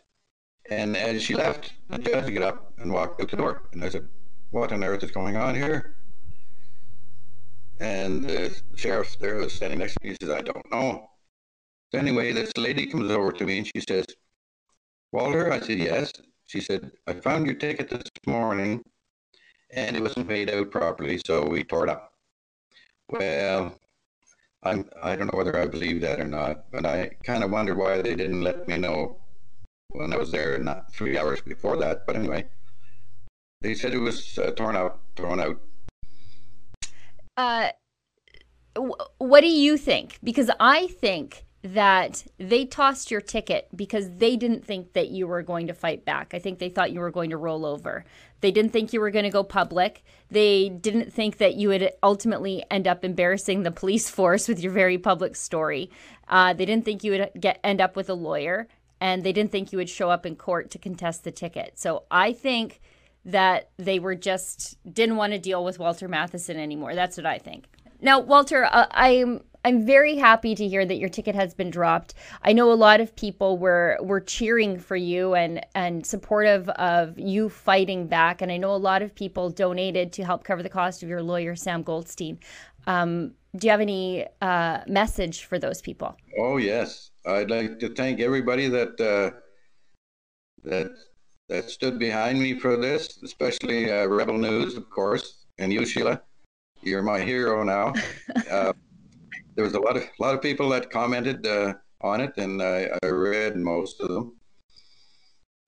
And 0.70 0.96
as 0.96 1.22
she 1.22 1.34
left, 1.34 1.72
the 1.88 1.98
judge 1.98 2.32
got 2.34 2.42
up 2.42 2.72
and 2.78 2.92
walked 2.92 3.20
out 3.20 3.30
the 3.30 3.36
door. 3.36 3.62
And 3.72 3.84
I 3.84 3.88
said, 3.88 4.08
What 4.50 4.72
on 4.72 4.84
earth 4.84 5.02
is 5.02 5.10
going 5.10 5.36
on 5.36 5.54
here? 5.54 5.96
And 7.80 8.24
the 8.24 8.56
sheriff 8.76 9.16
there 9.18 9.36
was 9.36 9.54
standing 9.54 9.80
next 9.80 9.94
to 9.94 9.98
me. 10.04 10.10
He 10.10 10.16
says, 10.24 10.30
I 10.30 10.40
don't 10.40 10.70
know. 10.70 11.10
So 11.90 11.98
anyway, 11.98 12.32
this 12.32 12.52
lady 12.56 12.86
comes 12.86 13.10
over 13.10 13.32
to 13.32 13.44
me 13.44 13.58
and 13.58 13.66
she 13.66 13.82
says, 13.86 14.06
Walter? 15.10 15.52
I 15.52 15.58
said, 15.58 15.78
yes. 15.78 16.12
She 16.46 16.60
said, 16.60 16.92
I 17.06 17.14
found 17.14 17.44
your 17.46 17.56
ticket 17.56 17.90
this 17.90 18.02
morning 18.26 18.82
and 19.70 19.96
it 19.96 20.02
wasn't 20.02 20.28
paid 20.28 20.50
out 20.50 20.70
properly, 20.70 21.20
so 21.26 21.44
we 21.44 21.64
tore 21.64 21.84
it 21.84 21.90
up. 21.90 22.11
Well, 23.12 23.78
I'm, 24.62 24.88
I 25.02 25.16
don't 25.16 25.32
know 25.32 25.36
whether 25.36 25.58
I 25.58 25.66
believe 25.66 26.00
that 26.00 26.18
or 26.18 26.26
not, 26.26 26.70
but 26.70 26.86
I 26.86 27.10
kind 27.24 27.44
of 27.44 27.50
wonder 27.50 27.74
why 27.74 28.00
they 28.00 28.14
didn't 28.14 28.40
let 28.40 28.66
me 28.66 28.78
know 28.78 29.18
when 29.88 30.12
I 30.12 30.16
was 30.16 30.30
there, 30.30 30.58
not 30.58 30.92
three 30.94 31.18
hours 31.18 31.42
before 31.42 31.76
that. 31.78 32.06
But 32.06 32.16
anyway, 32.16 32.46
they 33.60 33.74
said 33.74 33.92
it 33.92 33.98
was 33.98 34.38
uh, 34.38 34.52
torn 34.52 34.76
out, 34.76 35.00
thrown 35.14 35.40
out. 35.40 35.60
Uh, 37.36 37.68
what 39.18 39.42
do 39.42 39.48
you 39.48 39.76
think? 39.76 40.18
Because 40.24 40.50
I 40.58 40.86
think 40.86 41.44
that 41.62 42.24
they 42.38 42.64
tossed 42.64 43.10
your 43.10 43.20
ticket 43.20 43.68
because 43.76 44.08
they 44.16 44.36
didn't 44.36 44.64
think 44.64 44.94
that 44.94 45.10
you 45.10 45.26
were 45.26 45.42
going 45.42 45.66
to 45.66 45.74
fight 45.74 46.04
back. 46.04 46.34
I 46.34 46.38
think 46.38 46.58
they 46.58 46.68
thought 46.68 46.92
you 46.92 47.00
were 47.00 47.10
going 47.10 47.30
to 47.30 47.36
roll 47.36 47.64
over. 47.66 48.04
They 48.42 48.50
didn't 48.50 48.72
think 48.72 48.92
you 48.92 49.00
were 49.00 49.10
going 49.10 49.24
to 49.24 49.30
go 49.30 49.42
public. 49.44 50.04
They 50.30 50.68
didn't 50.68 51.12
think 51.12 51.38
that 51.38 51.54
you 51.54 51.68
would 51.68 51.92
ultimately 52.02 52.64
end 52.70 52.86
up 52.86 53.04
embarrassing 53.04 53.62
the 53.62 53.70
police 53.70 54.10
force 54.10 54.48
with 54.48 54.60
your 54.60 54.72
very 54.72 54.98
public 54.98 55.36
story. 55.36 55.90
Uh, 56.28 56.52
they 56.52 56.66
didn't 56.66 56.84
think 56.84 57.02
you 57.02 57.12
would 57.12 57.30
get 57.40 57.60
end 57.64 57.80
up 57.80 57.96
with 57.96 58.10
a 58.10 58.14
lawyer, 58.14 58.68
and 59.00 59.22
they 59.24 59.32
didn't 59.32 59.52
think 59.52 59.72
you 59.72 59.78
would 59.78 59.88
show 59.88 60.10
up 60.10 60.26
in 60.26 60.36
court 60.36 60.70
to 60.72 60.78
contest 60.78 61.24
the 61.24 61.30
ticket. 61.30 61.78
So 61.78 62.02
I 62.10 62.32
think 62.32 62.80
that 63.24 63.70
they 63.76 64.00
were 64.00 64.16
just 64.16 64.76
didn't 64.92 65.16
want 65.16 65.32
to 65.32 65.38
deal 65.38 65.64
with 65.64 65.78
Walter 65.78 66.08
Matheson 66.08 66.56
anymore. 66.56 66.96
That's 66.96 67.16
what 67.16 67.26
I 67.26 67.38
think. 67.38 67.66
Now, 68.00 68.18
Walter, 68.18 68.64
uh, 68.64 68.86
I'm 68.90 69.42
I'm 69.64 69.86
very 69.86 70.16
happy 70.16 70.54
to 70.54 70.66
hear 70.66 70.84
that 70.84 70.96
your 70.96 71.08
ticket 71.08 71.34
has 71.34 71.54
been 71.54 71.70
dropped. 71.70 72.14
I 72.42 72.52
know 72.52 72.72
a 72.72 72.74
lot 72.74 73.00
of 73.00 73.14
people 73.14 73.58
were 73.58 73.96
were 74.00 74.20
cheering 74.20 74.78
for 74.78 74.96
you 74.96 75.34
and 75.34 75.64
and 75.74 76.04
supportive 76.04 76.68
of 76.70 77.18
you 77.18 77.48
fighting 77.48 78.06
back, 78.06 78.42
and 78.42 78.50
I 78.50 78.56
know 78.56 78.74
a 78.74 78.76
lot 78.76 79.02
of 79.02 79.14
people 79.14 79.50
donated 79.50 80.12
to 80.14 80.24
help 80.24 80.44
cover 80.44 80.62
the 80.62 80.68
cost 80.68 81.02
of 81.02 81.08
your 81.08 81.22
lawyer 81.22 81.54
Sam 81.54 81.82
Goldstein. 81.82 82.38
Um, 82.86 83.34
do 83.56 83.66
you 83.66 83.70
have 83.70 83.80
any 83.80 84.26
uh, 84.40 84.80
message 84.88 85.44
for 85.44 85.58
those 85.58 85.80
people? 85.80 86.16
Oh 86.38 86.56
yes, 86.56 87.10
I'd 87.26 87.50
like 87.50 87.78
to 87.80 87.88
thank 87.90 88.18
everybody 88.20 88.68
that 88.68 89.00
uh, 89.00 89.38
that 90.64 90.90
that 91.48 91.70
stood 91.70 91.98
behind 91.98 92.40
me 92.40 92.58
for 92.58 92.76
this, 92.76 93.22
especially 93.22 93.92
uh, 93.92 94.06
Rebel 94.06 94.38
News, 94.38 94.76
of 94.76 94.90
course, 94.90 95.44
and 95.58 95.72
you, 95.72 95.84
Sheila. 95.84 96.22
You're 96.82 97.02
my 97.02 97.20
hero 97.20 97.62
now. 97.62 97.92
There 99.54 99.64
was 99.64 99.74
a 99.74 99.80
lot 99.80 99.96
of 99.96 100.02
a 100.02 100.22
lot 100.22 100.34
of 100.34 100.42
people 100.42 100.68
that 100.70 100.90
commented 100.90 101.46
uh, 101.46 101.74
on 102.00 102.20
it, 102.20 102.36
and 102.36 102.62
I, 102.62 102.90
I, 103.02 103.06
read 103.08 103.56
most 103.56 104.00
of 104.00 104.08
them. 104.08 104.36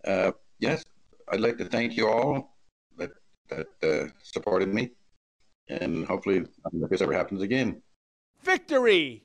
Uh, 0.07 0.33
yes, 0.59 0.85
I'd 1.31 1.41
like 1.41 1.59
to 1.59 1.65
thank 1.65 1.97
you 1.97 2.09
all 2.09 2.57
that 2.99 3.11
that 3.51 3.67
uh, 3.83 4.09
supported 4.23 4.69
me, 4.69 4.91
and 5.69 6.07
hopefully 6.07 6.45
this 6.73 7.03
ever 7.03 7.13
happens 7.13 7.43
again. 7.43 7.83
Victory! 8.43 9.25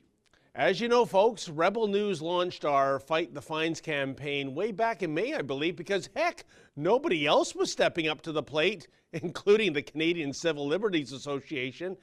As 0.54 0.80
you 0.80 0.88
know, 0.88 1.04
folks, 1.04 1.48
Rebel 1.48 1.86
News 1.86 2.20
launched 2.20 2.64
our 2.64 2.98
Fight 2.98 3.32
the 3.32 3.40
Fines 3.40 3.80
campaign 3.80 4.52
way 4.52 4.72
back 4.72 5.02
in 5.02 5.14
May, 5.14 5.32
I 5.34 5.42
believe, 5.42 5.76
because 5.76 6.10
heck, 6.16 6.44
nobody 6.74 7.24
else 7.24 7.54
was 7.54 7.70
stepping 7.70 8.08
up 8.08 8.20
to 8.22 8.32
the 8.32 8.42
plate, 8.42 8.88
including 9.12 9.72
the 9.72 9.82
Canadian 9.82 10.32
Civil 10.32 10.66
Liberties 10.66 11.12
Association. 11.12 11.96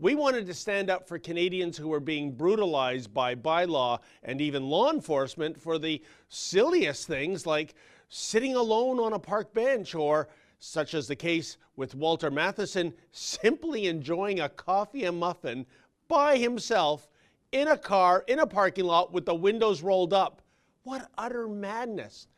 We 0.00 0.14
wanted 0.14 0.46
to 0.46 0.54
stand 0.54 0.90
up 0.90 1.08
for 1.08 1.18
Canadians 1.18 1.76
who 1.76 1.88
were 1.88 1.98
being 1.98 2.30
brutalized 2.30 3.12
by 3.12 3.34
bylaw 3.34 3.98
and 4.22 4.40
even 4.40 4.68
law 4.68 4.92
enforcement 4.92 5.60
for 5.60 5.76
the 5.76 6.00
silliest 6.28 7.08
things 7.08 7.46
like 7.46 7.74
sitting 8.08 8.54
alone 8.54 9.00
on 9.00 9.12
a 9.12 9.18
park 9.18 9.52
bench 9.52 9.96
or, 9.96 10.28
such 10.60 10.94
as 10.94 11.08
the 11.08 11.16
case 11.16 11.56
with 11.74 11.96
Walter 11.96 12.30
Matheson, 12.30 12.94
simply 13.10 13.88
enjoying 13.88 14.38
a 14.38 14.48
coffee 14.48 15.04
and 15.04 15.18
muffin 15.18 15.66
by 16.06 16.36
himself 16.36 17.08
in 17.50 17.66
a 17.66 17.76
car 17.76 18.24
in 18.28 18.38
a 18.38 18.46
parking 18.46 18.84
lot 18.84 19.12
with 19.12 19.26
the 19.26 19.34
windows 19.34 19.82
rolled 19.82 20.12
up. 20.12 20.42
What 20.84 21.10
utter 21.18 21.48
madness. 21.48 22.28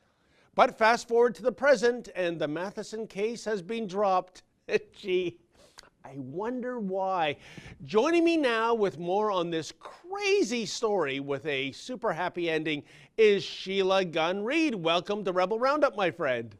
But 0.54 0.78
fast 0.78 1.08
forward 1.08 1.34
to 1.34 1.42
the 1.42 1.52
present, 1.52 2.08
and 2.16 2.38
the 2.38 2.48
Matheson 2.48 3.06
case 3.06 3.44
has 3.44 3.60
been 3.60 3.86
dropped. 3.86 4.44
Gee, 4.96 5.38
I 6.04 6.14
wonder 6.16 6.80
why. 6.80 7.36
Joining 7.84 8.24
me 8.24 8.36
now 8.36 8.74
with 8.74 8.98
more 8.98 9.30
on 9.30 9.50
this 9.50 9.72
crazy 9.78 10.64
story 10.64 11.20
with 11.20 11.44
a 11.46 11.72
super 11.72 12.12
happy 12.12 12.48
ending 12.48 12.82
is 13.16 13.44
Sheila 13.44 14.04
Gunn 14.04 14.42
Reid. 14.42 14.74
Welcome 14.74 15.24
to 15.24 15.32
Rebel 15.32 15.58
Roundup, 15.58 15.96
my 15.96 16.10
friend. 16.10 16.56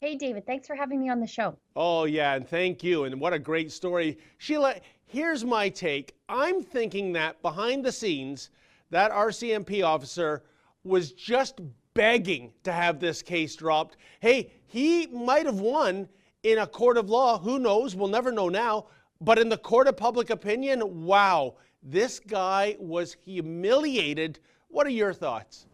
Hey, 0.00 0.16
David. 0.16 0.46
Thanks 0.46 0.66
for 0.66 0.74
having 0.74 1.00
me 1.00 1.08
on 1.08 1.20
the 1.20 1.26
show. 1.26 1.56
Oh, 1.76 2.04
yeah, 2.04 2.34
and 2.34 2.46
thank 2.46 2.82
you. 2.82 3.04
And 3.04 3.20
what 3.20 3.32
a 3.32 3.38
great 3.38 3.70
story. 3.70 4.18
Sheila, 4.38 4.74
here's 5.06 5.44
my 5.44 5.68
take. 5.68 6.14
I'm 6.28 6.62
thinking 6.62 7.12
that 7.12 7.40
behind 7.40 7.84
the 7.84 7.92
scenes, 7.92 8.50
that 8.90 9.12
RCMP 9.12 9.84
officer 9.84 10.42
was 10.82 11.12
just 11.12 11.60
begging 11.94 12.52
to 12.64 12.72
have 12.72 12.98
this 12.98 13.22
case 13.22 13.54
dropped. 13.54 13.96
Hey, 14.20 14.52
he 14.66 15.06
might 15.06 15.46
have 15.46 15.60
won 15.60 16.08
in 16.42 16.58
a 16.58 16.66
court 16.66 16.96
of 16.96 17.08
law, 17.08 17.38
who 17.38 17.58
knows? 17.58 17.94
We'll 17.94 18.08
never 18.08 18.32
know 18.32 18.48
now. 18.48 18.86
But 19.20 19.38
in 19.38 19.48
the 19.48 19.56
court 19.56 19.86
of 19.86 19.96
public 19.96 20.30
opinion, 20.30 21.04
wow, 21.04 21.54
this 21.82 22.18
guy 22.18 22.76
was 22.80 23.16
humiliated. 23.24 24.40
What 24.68 24.86
are 24.86 24.90
your 24.90 25.12
thoughts? 25.12 25.66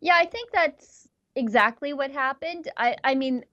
Yeah, 0.00 0.14
I 0.16 0.26
think 0.26 0.50
that's 0.52 1.08
exactly 1.36 1.92
what 1.92 2.10
happened. 2.10 2.68
I, 2.76 2.96
I 3.04 3.14
mean, 3.14 3.44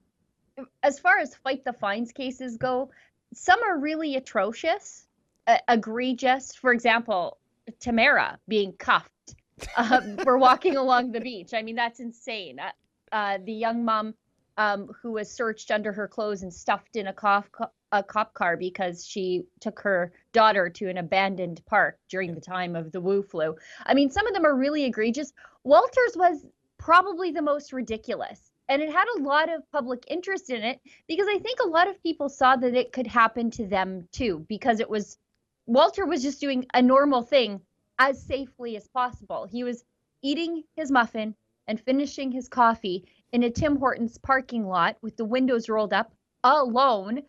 as 0.82 0.98
far 0.98 1.18
as 1.18 1.34
fight 1.36 1.64
the 1.64 1.72
fines 1.72 2.12
cases 2.12 2.56
go, 2.56 2.90
some 3.32 3.60
are 3.62 3.78
really 3.78 4.16
atrocious, 4.16 5.06
uh, 5.46 5.58
egregious. 5.68 6.54
For 6.54 6.72
example, 6.72 7.38
Tamara 7.80 8.38
being 8.48 8.72
cuffed 8.72 9.36
uh, 9.76 10.00
for 10.22 10.38
walking 10.38 10.76
along 10.84 11.12
the 11.12 11.20
beach. 11.20 11.54
I 11.54 11.62
mean, 11.62 11.76
that's 11.76 12.00
insane. 12.00 12.58
Uh, 12.58 12.72
uh, 13.12 13.38
the 13.44 13.52
young 13.52 13.84
mom 13.84 14.14
um, 14.56 14.90
who 15.02 15.12
was 15.12 15.30
searched 15.30 15.70
under 15.70 15.92
her 15.92 16.08
clothes 16.08 16.42
and 16.42 16.52
stuffed 16.52 16.96
in 16.96 17.08
a 17.08 17.12
cop, 17.12 17.46
a 17.92 18.02
cop 18.02 18.34
car 18.34 18.56
because 18.56 19.06
she 19.06 19.44
took 19.60 19.80
her 19.80 20.12
daughter 20.32 20.68
to 20.68 20.88
an 20.88 20.98
abandoned 20.98 21.60
park 21.66 21.98
during 22.08 22.34
the 22.34 22.40
time 22.40 22.76
of 22.76 22.92
the 22.92 23.00
Wu 23.00 23.22
flu. 23.22 23.56
I 23.86 23.94
mean, 23.94 24.10
some 24.10 24.26
of 24.26 24.34
them 24.34 24.44
are 24.44 24.56
really 24.56 24.84
egregious. 24.84 25.32
Walters 25.64 26.16
was 26.16 26.46
probably 26.78 27.30
the 27.30 27.42
most 27.42 27.72
ridiculous. 27.72 28.50
And 28.68 28.80
it 28.80 28.90
had 28.90 29.06
a 29.16 29.22
lot 29.22 29.52
of 29.52 29.70
public 29.72 30.04
interest 30.08 30.50
in 30.50 30.62
it 30.62 30.80
because 31.06 31.26
I 31.28 31.38
think 31.38 31.60
a 31.60 31.68
lot 31.68 31.88
of 31.88 32.02
people 32.02 32.28
saw 32.28 32.56
that 32.56 32.74
it 32.74 32.92
could 32.92 33.06
happen 33.06 33.50
to 33.52 33.66
them 33.66 34.08
too, 34.10 34.44
because 34.48 34.80
it 34.80 34.88
was 34.88 35.18
Walter 35.66 36.06
was 36.06 36.22
just 36.22 36.40
doing 36.40 36.66
a 36.74 36.80
normal 36.80 37.22
thing 37.22 37.60
as 37.98 38.22
safely 38.22 38.76
as 38.76 38.88
possible. 38.88 39.46
He 39.46 39.64
was 39.64 39.84
eating 40.22 40.62
his 40.76 40.90
muffin 40.90 41.34
and 41.66 41.80
finishing 41.80 42.32
his 42.32 42.48
coffee 42.48 43.06
in 43.34 43.42
a 43.42 43.50
Tim 43.50 43.76
Hortons 43.76 44.16
parking 44.16 44.64
lot 44.64 44.96
with 45.02 45.16
the 45.16 45.24
windows 45.24 45.68
rolled 45.68 45.92
up 45.92 46.14
alone. 46.44 47.20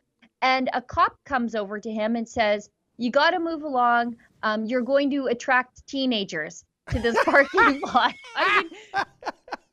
And 0.44 0.70
a 0.72 0.82
cop 0.82 1.18
comes 1.26 1.56
over 1.56 1.80
to 1.80 1.92
him 1.92 2.16
and 2.16 2.30
says, 2.30 2.70
You 2.98 3.10
got 3.10 3.32
to 3.32 3.40
move 3.40 3.64
along. 3.64 4.16
Um, 4.44 4.66
you're 4.66 4.84
going 4.84 5.10
to 5.10 5.26
attract 5.26 5.86
teenagers 5.88 6.64
to 6.92 7.00
this 7.00 7.18
parking 7.26 7.82
lot. 7.94 8.14
I 8.36 8.62
mean, 8.62 9.04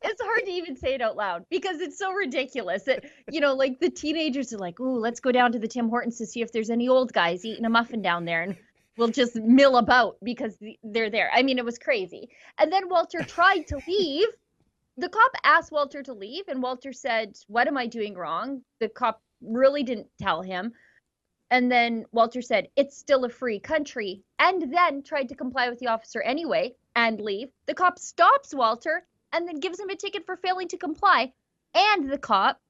it's 0.02 0.22
hard 0.22 0.44
to 0.46 0.50
even 0.50 0.74
say 0.74 0.94
it 0.94 1.02
out 1.02 1.16
loud 1.16 1.44
because 1.50 1.82
it's 1.82 1.98
so 1.98 2.12
ridiculous 2.12 2.84
that, 2.84 3.04
you 3.30 3.40
know, 3.40 3.52
like 3.52 3.78
the 3.78 3.90
teenagers 3.90 4.54
are 4.54 4.58
like, 4.58 4.80
Ooh, 4.80 4.98
let's 4.98 5.20
go 5.20 5.32
down 5.32 5.52
to 5.52 5.58
the 5.58 5.68
Tim 5.68 5.90
Hortons 5.90 6.16
to 6.16 6.24
see 6.24 6.40
if 6.40 6.50
there's 6.50 6.70
any 6.70 6.88
old 6.88 7.12
guys 7.12 7.44
eating 7.44 7.66
a 7.66 7.70
muffin 7.70 8.00
down 8.00 8.24
there. 8.24 8.42
And 8.42 8.56
we'll 8.96 9.08
just 9.08 9.36
mill 9.36 9.76
about 9.76 10.16
because 10.22 10.56
they're 10.82 11.10
there. 11.10 11.30
I 11.34 11.42
mean, 11.42 11.58
it 11.58 11.64
was 11.66 11.78
crazy. 11.78 12.30
And 12.58 12.72
then 12.72 12.88
Walter 12.88 13.22
tried 13.22 13.66
to 13.66 13.78
leave 13.86 14.28
the 14.98 15.08
cop 15.08 15.32
asked 15.42 15.72
Walter 15.72 16.02
to 16.02 16.12
leave, 16.12 16.44
and 16.48 16.62
Walter 16.62 16.92
said, 16.92 17.38
What 17.46 17.66
am 17.66 17.78
I 17.78 17.86
doing 17.86 18.14
wrong? 18.14 18.62
The 18.78 18.90
cop 18.90 19.22
really 19.40 19.82
didn't 19.82 20.08
tell 20.20 20.42
him. 20.42 20.74
And 21.50 21.72
then 21.72 22.04
Walter 22.12 22.42
said, 22.42 22.68
It's 22.76 22.98
still 22.98 23.24
a 23.24 23.30
free 23.30 23.58
country, 23.58 24.22
and 24.38 24.72
then 24.72 25.02
tried 25.02 25.30
to 25.30 25.34
comply 25.34 25.70
with 25.70 25.78
the 25.78 25.86
officer 25.86 26.20
anyway 26.20 26.74
and 26.94 27.20
leave. 27.20 27.48
The 27.66 27.74
cop 27.74 27.98
stops 27.98 28.54
Walter 28.54 29.06
and 29.32 29.48
then 29.48 29.60
gives 29.60 29.80
him 29.80 29.88
a 29.88 29.96
ticket 29.96 30.26
for 30.26 30.36
failing 30.36 30.68
to 30.68 30.76
comply. 30.76 31.32
And 31.74 32.10
the 32.10 32.18
cop 32.18 32.60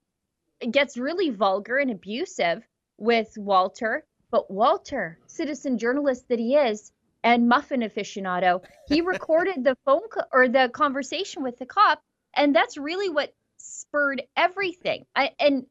gets 0.71 0.97
really 0.97 1.31
vulgar 1.31 1.79
and 1.79 1.91
abusive 1.91 2.63
with 2.99 3.37
Walter. 3.37 4.05
But 4.31 4.49
Walter, 4.49 5.19
citizen 5.27 5.77
journalist 5.77 6.29
that 6.29 6.39
he 6.39 6.55
is, 6.55 6.93
and 7.25 7.49
muffin 7.49 7.81
aficionado, 7.81 8.65
he 8.87 9.01
recorded 9.15 9.65
the 9.65 9.77
phone 9.85 10.09
co- 10.09 10.23
or 10.33 10.49
the 10.49 10.71
conversation 10.73 11.43
with 11.43 11.59
the 11.59 11.67
cop 11.67 12.01
and 12.35 12.55
that's 12.55 12.77
really 12.77 13.09
what 13.09 13.35
spurred 13.59 14.23
everything. 14.37 15.05
I, 15.15 15.31
and 15.39 15.67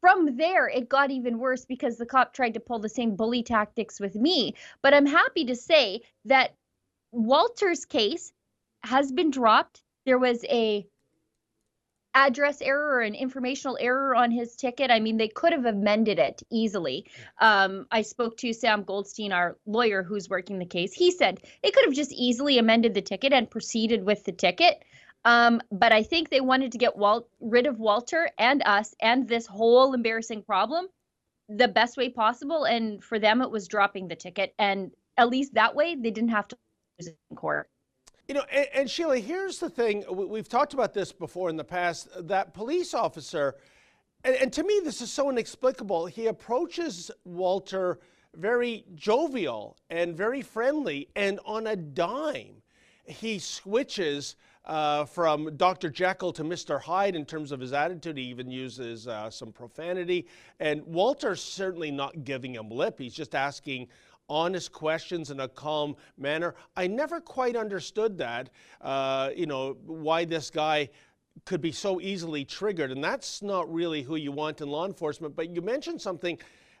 from 0.00 0.36
there, 0.36 0.68
it 0.68 0.88
got 0.88 1.10
even 1.10 1.38
worse 1.38 1.64
because 1.64 1.96
the 1.96 2.06
cop 2.06 2.32
tried 2.32 2.54
to 2.54 2.60
pull 2.60 2.78
the 2.78 2.88
same 2.88 3.16
bully 3.16 3.42
tactics 3.42 3.98
with 3.98 4.14
me. 4.14 4.54
But 4.82 4.94
I'm 4.94 5.06
happy 5.06 5.46
to 5.46 5.56
say 5.56 6.02
that 6.26 6.54
Walter's 7.10 7.84
case 7.84 8.32
has 8.82 9.10
been 9.10 9.30
dropped. 9.30 9.82
There 10.04 10.18
was 10.18 10.44
a 10.44 10.86
address 12.14 12.60
error 12.62 12.96
or 12.96 13.00
an 13.00 13.14
informational 13.14 13.78
error 13.80 14.14
on 14.14 14.30
his 14.30 14.56
ticket. 14.56 14.90
I 14.90 14.98
mean, 14.98 15.18
they 15.18 15.28
could 15.28 15.52
have 15.52 15.66
amended 15.66 16.18
it 16.18 16.42
easily. 16.50 17.06
Um, 17.40 17.86
I 17.92 18.02
spoke 18.02 18.36
to 18.38 18.52
Sam 18.52 18.82
Goldstein, 18.82 19.32
our 19.32 19.56
lawyer 19.66 20.02
who's 20.02 20.28
working 20.28 20.58
the 20.58 20.66
case. 20.66 20.92
He 20.92 21.10
said 21.10 21.40
they 21.62 21.70
could 21.70 21.84
have 21.84 21.94
just 21.94 22.12
easily 22.12 22.58
amended 22.58 22.94
the 22.94 23.02
ticket 23.02 23.32
and 23.32 23.50
proceeded 23.50 24.04
with 24.04 24.24
the 24.24 24.32
ticket. 24.32 24.82
Um, 25.28 25.60
but 25.70 25.92
I 25.92 26.02
think 26.02 26.30
they 26.30 26.40
wanted 26.40 26.72
to 26.72 26.78
get 26.78 26.96
Walt 26.96 27.28
rid 27.38 27.66
of 27.66 27.78
Walter 27.78 28.30
and 28.38 28.62
us 28.64 28.94
and 29.02 29.28
this 29.28 29.46
whole 29.46 29.92
embarrassing 29.92 30.42
problem 30.42 30.86
the 31.50 31.68
best 31.68 31.98
way 31.98 32.08
possible. 32.08 32.64
And 32.64 33.04
for 33.04 33.18
them, 33.18 33.42
it 33.42 33.50
was 33.50 33.68
dropping 33.68 34.08
the 34.08 34.16
ticket. 34.16 34.54
And 34.58 34.90
at 35.18 35.28
least 35.28 35.52
that 35.52 35.74
way, 35.74 35.94
they 35.94 36.10
didn't 36.10 36.30
have 36.30 36.48
to 36.48 36.56
lose 36.98 37.08
in 37.08 37.36
court. 37.36 37.68
You 38.26 38.36
know, 38.36 38.44
and, 38.50 38.68
and, 38.72 38.90
Sheila, 38.90 39.18
here's 39.18 39.58
the 39.58 39.68
thing. 39.68 40.02
We've 40.10 40.48
talked 40.48 40.72
about 40.72 40.94
this 40.94 41.12
before 41.12 41.50
in 41.50 41.58
the 41.58 41.64
past. 41.64 42.08
That 42.26 42.54
police 42.54 42.94
officer, 42.94 43.56
and, 44.24 44.34
and 44.36 44.52
to 44.54 44.62
me, 44.62 44.80
this 44.82 45.02
is 45.02 45.12
so 45.12 45.28
inexplicable. 45.28 46.06
He 46.06 46.28
approaches 46.28 47.10
Walter 47.24 47.98
very 48.34 48.86
jovial 48.94 49.76
and 49.90 50.16
very 50.16 50.40
friendly, 50.40 51.10
and 51.16 51.38
on 51.44 51.66
a 51.66 51.76
dime, 51.76 52.62
he 53.04 53.38
switches 53.38 54.36
uh, 54.68 55.04
from 55.06 55.56
Dr. 55.56 55.88
Jekyll 55.88 56.32
to 56.34 56.44
Mr. 56.44 56.80
Hyde 56.80 57.16
in 57.16 57.24
terms 57.24 57.52
of 57.52 57.60
his 57.60 57.72
attitude. 57.72 58.18
He 58.18 58.24
even 58.24 58.50
uses 58.50 59.08
uh, 59.08 59.30
some 59.30 59.52
profanity. 59.52 60.26
And 60.60 60.84
Walter's 60.86 61.40
certainly 61.40 61.90
not 61.90 62.24
giving 62.24 62.54
him 62.54 62.70
lip. 62.70 62.98
He's 62.98 63.14
just 63.14 63.34
asking 63.34 63.88
honest 64.28 64.72
questions 64.72 65.30
in 65.30 65.40
a 65.40 65.48
calm 65.48 65.96
manner. 66.18 66.54
I 66.76 66.86
never 66.86 67.20
quite 67.20 67.56
understood 67.56 68.18
that, 68.18 68.50
uh, 68.82 69.30
you 69.34 69.46
know, 69.46 69.78
why 69.86 70.26
this 70.26 70.50
guy 70.50 70.90
could 71.46 71.60
be 71.60 71.72
so 71.72 72.00
easily 72.00 72.44
triggered. 72.44 72.90
And 72.90 73.02
that's 73.02 73.42
not 73.42 73.72
really 73.72 74.02
who 74.02 74.16
you 74.16 74.32
want 74.32 74.60
in 74.60 74.68
law 74.68 74.84
enforcement. 74.84 75.34
But 75.34 75.54
you 75.54 75.62
mentioned 75.62 76.02
something 76.02 76.38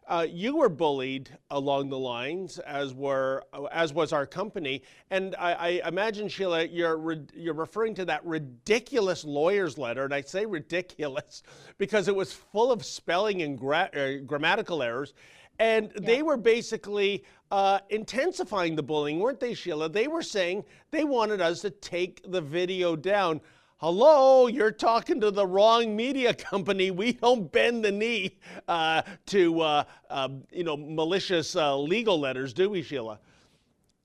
uh, 0.08 0.26
you 0.28 0.56
were 0.56 0.70
bullied 0.70 1.28
along 1.50 1.90
the 1.90 1.98
lines, 1.98 2.58
as 2.60 2.94
were 2.94 3.44
as 3.70 3.92
was 3.92 4.12
our 4.12 4.26
company, 4.26 4.82
and 5.10 5.36
I, 5.38 5.52
I 5.82 5.88
imagine 5.88 6.28
Sheila, 6.28 6.64
you're 6.64 6.96
re- 6.96 7.26
you're 7.34 7.52
referring 7.52 7.94
to 7.96 8.06
that 8.06 8.24
ridiculous 8.24 9.22
lawyer's 9.22 9.76
letter, 9.76 10.04
and 10.04 10.14
I 10.14 10.22
say 10.22 10.46
ridiculous 10.46 11.42
because 11.76 12.08
it 12.08 12.16
was 12.16 12.32
full 12.32 12.72
of 12.72 12.86
spelling 12.86 13.42
and 13.42 13.58
gra- 13.58 13.90
uh, 13.94 14.24
grammatical 14.24 14.82
errors, 14.82 15.12
and 15.58 15.92
yeah. 15.94 16.00
they 16.06 16.22
were 16.22 16.38
basically 16.38 17.24
uh, 17.50 17.80
intensifying 17.90 18.76
the 18.76 18.82
bullying, 18.82 19.18
weren't 19.20 19.40
they, 19.40 19.52
Sheila? 19.52 19.90
They 19.90 20.08
were 20.08 20.22
saying 20.22 20.64
they 20.90 21.04
wanted 21.04 21.42
us 21.42 21.60
to 21.60 21.70
take 21.70 22.22
the 22.30 22.40
video 22.40 22.96
down 22.96 23.42
hello, 23.78 24.48
you're 24.48 24.72
talking 24.72 25.20
to 25.20 25.30
the 25.30 25.46
wrong 25.46 25.96
media 25.96 26.34
company. 26.34 26.90
We 26.90 27.12
don't 27.12 27.50
bend 27.50 27.84
the 27.84 27.92
knee 27.92 28.36
uh, 28.66 29.02
to, 29.26 29.60
uh, 29.60 29.84
uh, 30.10 30.28
you 30.50 30.64
know, 30.64 30.76
malicious 30.76 31.56
uh, 31.56 31.76
legal 31.76 32.20
letters, 32.20 32.52
do 32.52 32.68
we, 32.70 32.82
Sheila? 32.82 33.18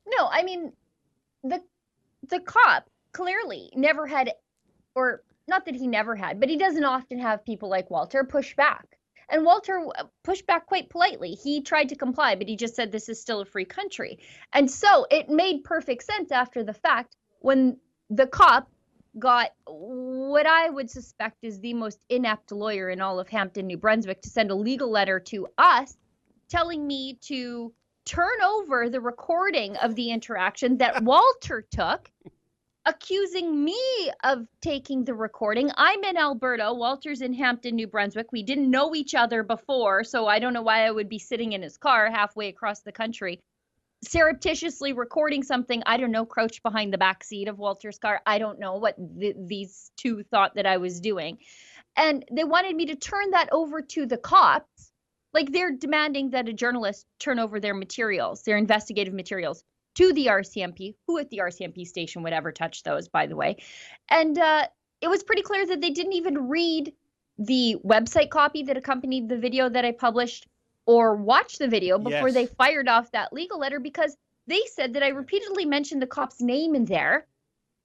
No, 0.07 0.27
I 0.31 0.43
mean, 0.43 0.71
the 1.43 1.61
the 2.29 2.39
cop 2.39 2.89
clearly 3.11 3.69
never 3.75 4.07
had, 4.07 4.31
or 4.95 5.23
not 5.47 5.65
that 5.65 5.75
he 5.75 5.87
never 5.87 6.15
had, 6.15 6.39
but 6.39 6.49
he 6.49 6.57
doesn't 6.57 6.85
often 6.85 7.19
have 7.19 7.43
people 7.43 7.69
like 7.69 7.89
Walter 7.89 8.23
push 8.23 8.55
back. 8.55 8.97
And 9.29 9.43
Walter 9.43 9.85
uh, 9.97 10.03
pushed 10.23 10.45
back 10.45 10.67
quite 10.67 10.89
politely. 10.89 11.31
He 11.31 11.61
tried 11.61 11.89
to 11.89 11.95
comply, 11.95 12.35
but 12.35 12.47
he 12.47 12.55
just 12.55 12.75
said 12.75 12.91
this 12.91 13.09
is 13.09 13.19
still 13.19 13.41
a 13.41 13.45
free 13.45 13.65
country. 13.65 14.19
And 14.53 14.69
so 14.69 15.07
it 15.09 15.29
made 15.29 15.63
perfect 15.63 16.03
sense 16.03 16.31
after 16.31 16.63
the 16.63 16.73
fact 16.73 17.15
when 17.39 17.77
the 18.09 18.27
cop 18.27 18.69
got 19.19 19.51
what 19.65 20.45
I 20.45 20.69
would 20.69 20.89
suspect 20.89 21.37
is 21.43 21.59
the 21.59 21.73
most 21.73 21.99
inept 22.09 22.51
lawyer 22.51 22.89
in 22.89 23.01
all 23.01 23.19
of 23.19 23.29
Hampton, 23.29 23.67
New 23.67 23.77
Brunswick, 23.77 24.21
to 24.21 24.29
send 24.29 24.51
a 24.51 24.55
legal 24.55 24.89
letter 24.89 25.19
to 25.19 25.47
us 25.57 25.97
telling 26.49 26.85
me 26.85 27.17
to 27.21 27.73
turn 28.05 28.41
over 28.43 28.89
the 28.89 29.01
recording 29.01 29.77
of 29.77 29.95
the 29.95 30.11
interaction 30.11 30.77
that 30.77 31.03
Walter 31.03 31.65
took, 31.71 32.11
accusing 32.85 33.63
me 33.63 34.11
of 34.23 34.45
taking 34.61 35.05
the 35.05 35.13
recording. 35.13 35.71
I'm 35.77 36.03
in 36.03 36.17
Alberta, 36.17 36.73
Walter's 36.73 37.21
in 37.21 37.33
Hampton, 37.33 37.75
New 37.75 37.87
Brunswick. 37.87 38.31
We 38.31 38.43
didn't 38.43 38.69
know 38.69 38.93
each 38.93 39.15
other 39.15 39.41
before, 39.43 40.03
so 40.03 40.27
I 40.27 40.39
don't 40.39 40.53
know 40.53 40.63
why 40.63 40.85
I 40.85 40.91
would 40.91 41.07
be 41.07 41.19
sitting 41.19 41.53
in 41.53 41.61
his 41.61 41.77
car 41.77 42.11
halfway 42.11 42.49
across 42.49 42.81
the 42.81 42.91
country 42.91 43.39
surreptitiously 44.03 44.93
recording 44.93 45.43
something 45.43 45.81
i 45.85 45.97
don't 45.97 46.11
know 46.11 46.25
crouched 46.25 46.63
behind 46.63 46.93
the 46.93 46.97
back 46.97 47.23
seat 47.23 47.47
of 47.47 47.57
walter's 47.57 47.97
car. 47.97 48.21
I 48.25 48.37
don't 48.37 48.59
know 48.59 48.75
what 48.75 48.95
th- 49.19 49.35
these 49.39 49.91
two 49.97 50.23
thought 50.23 50.55
that 50.55 50.65
i 50.65 50.77
was 50.77 50.99
doing. 50.99 51.37
And 51.95 52.25
they 52.31 52.43
wanted 52.43 52.75
me 52.75 52.87
to 52.87 52.95
turn 52.95 53.31
that 53.31 53.49
over 53.51 53.81
to 53.81 54.07
the 54.07 54.17
cops. 54.17 54.91
Like 55.31 55.51
they're 55.51 55.71
demanding 55.71 56.31
that 56.31 56.49
a 56.49 56.53
journalist 56.53 57.05
turn 57.19 57.39
over 57.39 57.59
their 57.59 57.73
materials 57.73 58.43
their 58.43 58.57
investigative 58.57 59.13
materials 59.13 59.63
to 59.95 60.11
the 60.13 60.27
rcmp 60.27 60.95
who 61.07 61.19
at 61.19 61.29
the 61.29 61.37
rcmp 61.37 61.85
station 61.85 62.23
would 62.23 62.33
ever 62.33 62.51
touch 62.51 62.83
those 62.83 63.07
by 63.07 63.27
the 63.27 63.35
way. 63.35 63.57
And 64.09 64.37
uh, 64.37 64.67
it 65.01 65.07
was 65.07 65.23
pretty 65.23 65.41
clear 65.41 65.65
that 65.65 65.81
they 65.81 65.91
didn't 65.91 66.13
even 66.13 66.49
read 66.49 66.93
the 67.37 67.77
website 67.83 68.29
copy 68.29 68.63
that 68.63 68.77
accompanied 68.77 69.27
the 69.27 69.37
video 69.37 69.69
that 69.69 69.85
I 69.85 69.91
published 69.91 70.47
or 70.85 71.15
watch 71.15 71.57
the 71.57 71.67
video 71.67 71.97
before 71.97 72.27
Yes. 72.29 72.33
they 72.33 72.45
fired 72.45 72.87
off 72.87 73.11
that 73.11 73.33
legal 73.33 73.59
letter 73.59 73.79
because 73.79 74.15
they 74.47 74.61
said 74.65 74.93
that 74.93 75.03
I 75.03 75.09
repeatedly 75.09 75.65
mentioned 75.65 76.01
the 76.01 76.07
cop's 76.07 76.41
name 76.41 76.75
in 76.75 76.85
there. 76.85 77.25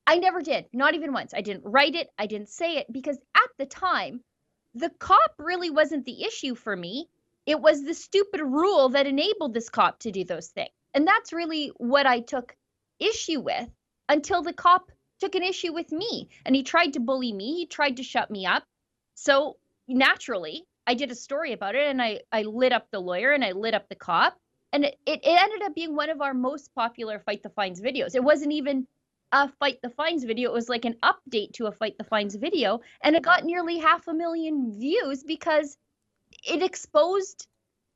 I 0.06 0.18
never 0.18 0.42
did, 0.42 0.66
not 0.72 0.94
even 0.94 1.12
once. 1.12 1.34
I 1.34 1.42
didn't 1.42 1.64
write 1.64 1.94
it, 1.94 2.08
I 2.18 2.26
didn't 2.26 2.48
say 2.48 2.78
it 2.78 2.92
because 2.92 3.18
at 3.37 3.50
the 3.58 3.66
time, 3.66 4.22
the 4.74 4.90
cop 4.90 5.34
really 5.38 5.70
wasn't 5.70 6.04
the 6.04 6.24
issue 6.24 6.54
for 6.54 6.74
me. 6.74 7.08
It 7.46 7.61
was 7.61 7.84
the 7.84 7.94
stupid 7.94 8.40
rule 8.40 8.90
that 8.90 9.06
enabled 9.06 9.54
this 9.54 9.68
cop 9.68 10.00
to 10.00 10.11
do 10.12 10.24
those 10.24 10.48
things. 10.48 10.70
And 10.94 11.06
that's 11.06 11.32
really 11.32 11.68
what 11.76 12.06
I 12.06 12.20
took 12.20 12.56
issue 12.98 13.40
with 13.40 13.68
until 14.08 14.42
the 14.42 14.52
cop 14.52 14.90
took 15.20 15.34
an 15.34 15.42
issue 15.42 15.72
with 15.72 15.92
me 15.92 16.28
and 16.44 16.54
he 16.54 16.62
tried 16.62 16.94
to 16.94 17.00
bully 17.00 17.32
me, 17.32 17.56
he 17.56 17.66
tried 17.66 17.96
to 17.96 18.02
shut 18.02 18.30
me 18.30 18.46
up. 18.46 18.64
So 19.14 19.56
naturally, 19.88 20.64
I 20.88 20.94
did 20.94 21.11
a 21.11 21.14
story 21.14 21.53
about 21.53 21.74
it 21.74 21.87
and 21.87 22.01
I, 22.01 22.20
I 22.33 22.44
lit 22.44 22.72
up 22.72 22.87
the 22.90 22.98
lawyer 22.98 23.33
and 23.33 23.44
I 23.44 23.53
lit 23.53 23.74
up 23.74 23.90
the 23.90 23.94
cop. 23.94 24.35
And 24.72 24.87
it, 24.87 24.96
it 25.07 25.20
ended 25.22 25.62
up 25.62 25.74
being 25.74 25.94
one 25.94 26.09
of 26.09 26.22
our 26.22 26.33
most 26.33 26.74
popular 26.74 27.18
Fight 27.18 27.42
the 27.42 27.51
Fines 27.51 27.83
videos. 27.83 28.14
It 28.14 28.24
wasn't 28.24 28.53
even 28.53 28.87
a 29.31 29.51
Fight 29.61 29.81
the 29.83 29.90
Fines 29.90 30.24
video, 30.24 30.48
it 30.48 30.55
was 30.55 30.70
like 30.70 30.87
an 30.87 30.96
update 31.03 31.53
to 31.53 31.66
a 31.66 31.72
Fight 31.72 31.98
the 31.98 32.05
Fines 32.05 32.37
video. 32.37 32.81
And 33.03 33.14
it 33.14 33.22
got 33.22 33.44
nearly 33.44 33.77
half 33.77 34.09
a 34.09 34.14
million 34.14 34.72
views 34.81 35.22
because 35.22 35.77
it 36.42 36.62
exposed 36.62 37.46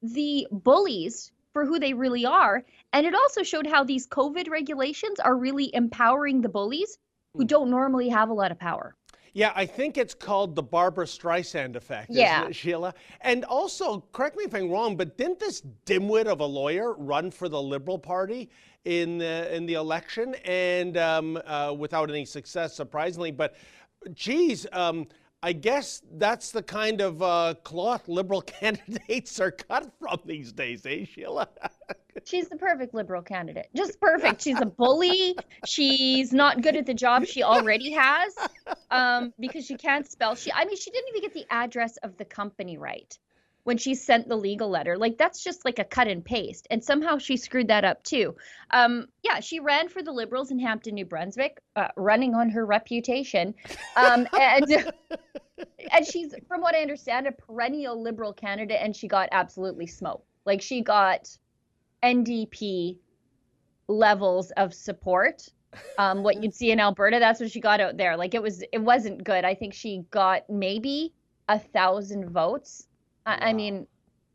the 0.02 0.46
bullies 0.50 1.33
for 1.55 1.64
who 1.64 1.78
they 1.78 1.94
really 1.94 2.26
are. 2.26 2.62
And 2.92 3.07
it 3.07 3.14
also 3.14 3.42
showed 3.42 3.66
how 3.66 3.85
these 3.85 4.07
COVID 4.07 4.50
regulations 4.50 5.18
are 5.18 5.35
really 5.35 5.74
empowering 5.74 6.42
the 6.42 6.50
bullies 6.50 6.98
who 7.33 7.44
hmm. 7.44 7.46
don't 7.46 7.70
normally 7.70 8.11
have 8.11 8.28
a 8.28 8.35
lot 8.35 8.52
of 8.52 8.59
power. 8.59 8.94
Yeah, 9.35 9.53
I 9.55 9.64
think 9.64 9.97
it's 9.97 10.12
called 10.12 10.55
the 10.55 10.62
Barbara 10.62 11.07
Streisand 11.07 11.75
effect, 11.75 12.11
Yeah. 12.11 12.40
isn't 12.40 12.51
it, 12.51 12.55
Sheila? 12.57 12.95
And 13.23 13.45
also, 13.47 14.01
correct 14.12 14.37
me 14.37 14.45
if 14.45 14.55
I'm 14.55 14.71
wrong, 14.71 14.97
but 14.97 15.16
didn't 15.16 15.38
this 15.38 15.62
dimwit 15.87 16.27
of 16.27 16.40
a 16.40 16.45
lawyer 16.47 16.92
run 16.95 17.31
for 17.31 17.49
the 17.49 17.61
Liberal 17.61 17.99
Party 17.99 18.51
in 18.85 19.16
the 19.18 19.55
in 19.55 19.64
the 19.64 19.75
election 19.75 20.35
and 20.45 20.97
um, 20.99 21.40
uh, 21.47 21.75
without 21.77 22.11
any 22.11 22.27
success, 22.27 22.75
surprisingly? 22.75 23.31
But, 23.31 23.55
geez, 24.12 24.66
um, 24.73 25.07
I 25.44 25.52
guess 25.52 26.02
that's 26.12 26.52
the 26.52 26.62
kind 26.62 27.00
of 27.00 27.20
uh, 27.20 27.55
cloth 27.64 28.09
Liberal 28.09 28.42
candidates 28.61 29.40
are 29.40 29.50
cut 29.50 29.90
from 29.98 30.20
these 30.24 30.52
days, 30.52 30.87
eh, 30.87 31.05
Sheila? 31.05 31.48
She's 32.24 32.48
the 32.48 32.57
perfect 32.57 32.94
liberal 32.94 33.22
candidate. 33.22 33.68
Just 33.74 33.98
perfect. 33.98 34.42
She's 34.42 34.61
a 34.61 34.66
bully. 34.66 35.37
She's 35.66 36.33
not 36.33 36.61
good 36.61 36.76
at 36.76 36.87
the 36.87 36.94
job 36.94 37.24
she 37.24 37.42
already 37.42 37.90
has 37.92 38.35
um, 38.90 39.33
because 39.40 39.64
she 39.64 39.76
can't 39.76 40.07
spell. 40.07 40.35
She, 40.35 40.52
I 40.52 40.66
mean, 40.66 40.76
she 40.76 40.90
didn't 40.90 41.09
even 41.09 41.22
get 41.22 41.35
the 41.35 41.46
address 41.50 41.96
of 41.98 42.16
the 42.18 42.26
company 42.26 42.76
right 42.76 43.18
when 43.64 43.79
she 43.79 43.94
sent 43.94 44.29
the 44.29 44.37
legal 44.37 44.68
letter. 44.68 44.98
Like 44.98 45.18
that's 45.18 45.42
just 45.42 45.64
like 45.64 45.79
a 45.79 45.85
cut 45.85 46.09
and 46.09 46.25
paste, 46.25 46.66
and 46.70 46.83
somehow 46.83 47.18
she 47.18 47.37
screwed 47.37 47.68
that 47.68 47.85
up 47.85 48.03
too. 48.03 48.35
Um, 48.70 49.07
yeah, 49.22 49.40
she 49.40 49.61
ran 49.61 49.88
for 49.88 50.03
the 50.03 50.12
Liberals 50.12 50.51
in 50.51 50.59
Hampton, 50.59 50.94
New 50.94 51.05
Brunswick, 51.05 51.61
uh, 51.77 51.88
running 51.96 52.35
on 52.35 52.51
her 52.51 52.66
reputation, 52.66 53.55
um, 53.96 54.27
and 54.38 54.92
and 55.92 56.07
she's, 56.07 56.35
from 56.48 56.61
what 56.61 56.75
I 56.75 56.81
understand, 56.81 57.27
a 57.27 57.33
perennial 57.33 58.01
Liberal 58.01 58.33
candidate, 58.33 58.79
and 58.81 58.94
she 58.94 59.09
got 59.09 59.29
absolutely 59.33 59.87
smoked. 59.87 60.27
Like 60.44 60.61
she 60.61 60.83
got 60.83 61.29
NDP 62.03 62.98
levels 63.88 64.51
of 64.53 64.75
support. 64.75 65.48
Um, 65.96 66.22
what 66.22 66.42
you'd 66.42 66.53
see 66.53 66.70
in 66.70 66.81
Alberta, 66.81 67.18
that's 67.18 67.40
what 67.40 67.51
she 67.51 67.61
got 67.61 67.81
out 67.81 67.96
there. 67.96 68.16
Like 68.16 68.35
it 68.35 68.42
was, 68.42 68.62
it 68.72 68.79
wasn't 68.79 69.25
good. 69.25 69.44
I 69.44 69.55
think 69.55 69.72
she 69.72 70.05
got 70.11 70.48
maybe 70.51 71.14
a 71.48 71.59
thousand 71.59 72.29
votes. 72.31 72.88
I, 73.26 73.50
I 73.50 73.52
mean, 73.52 73.87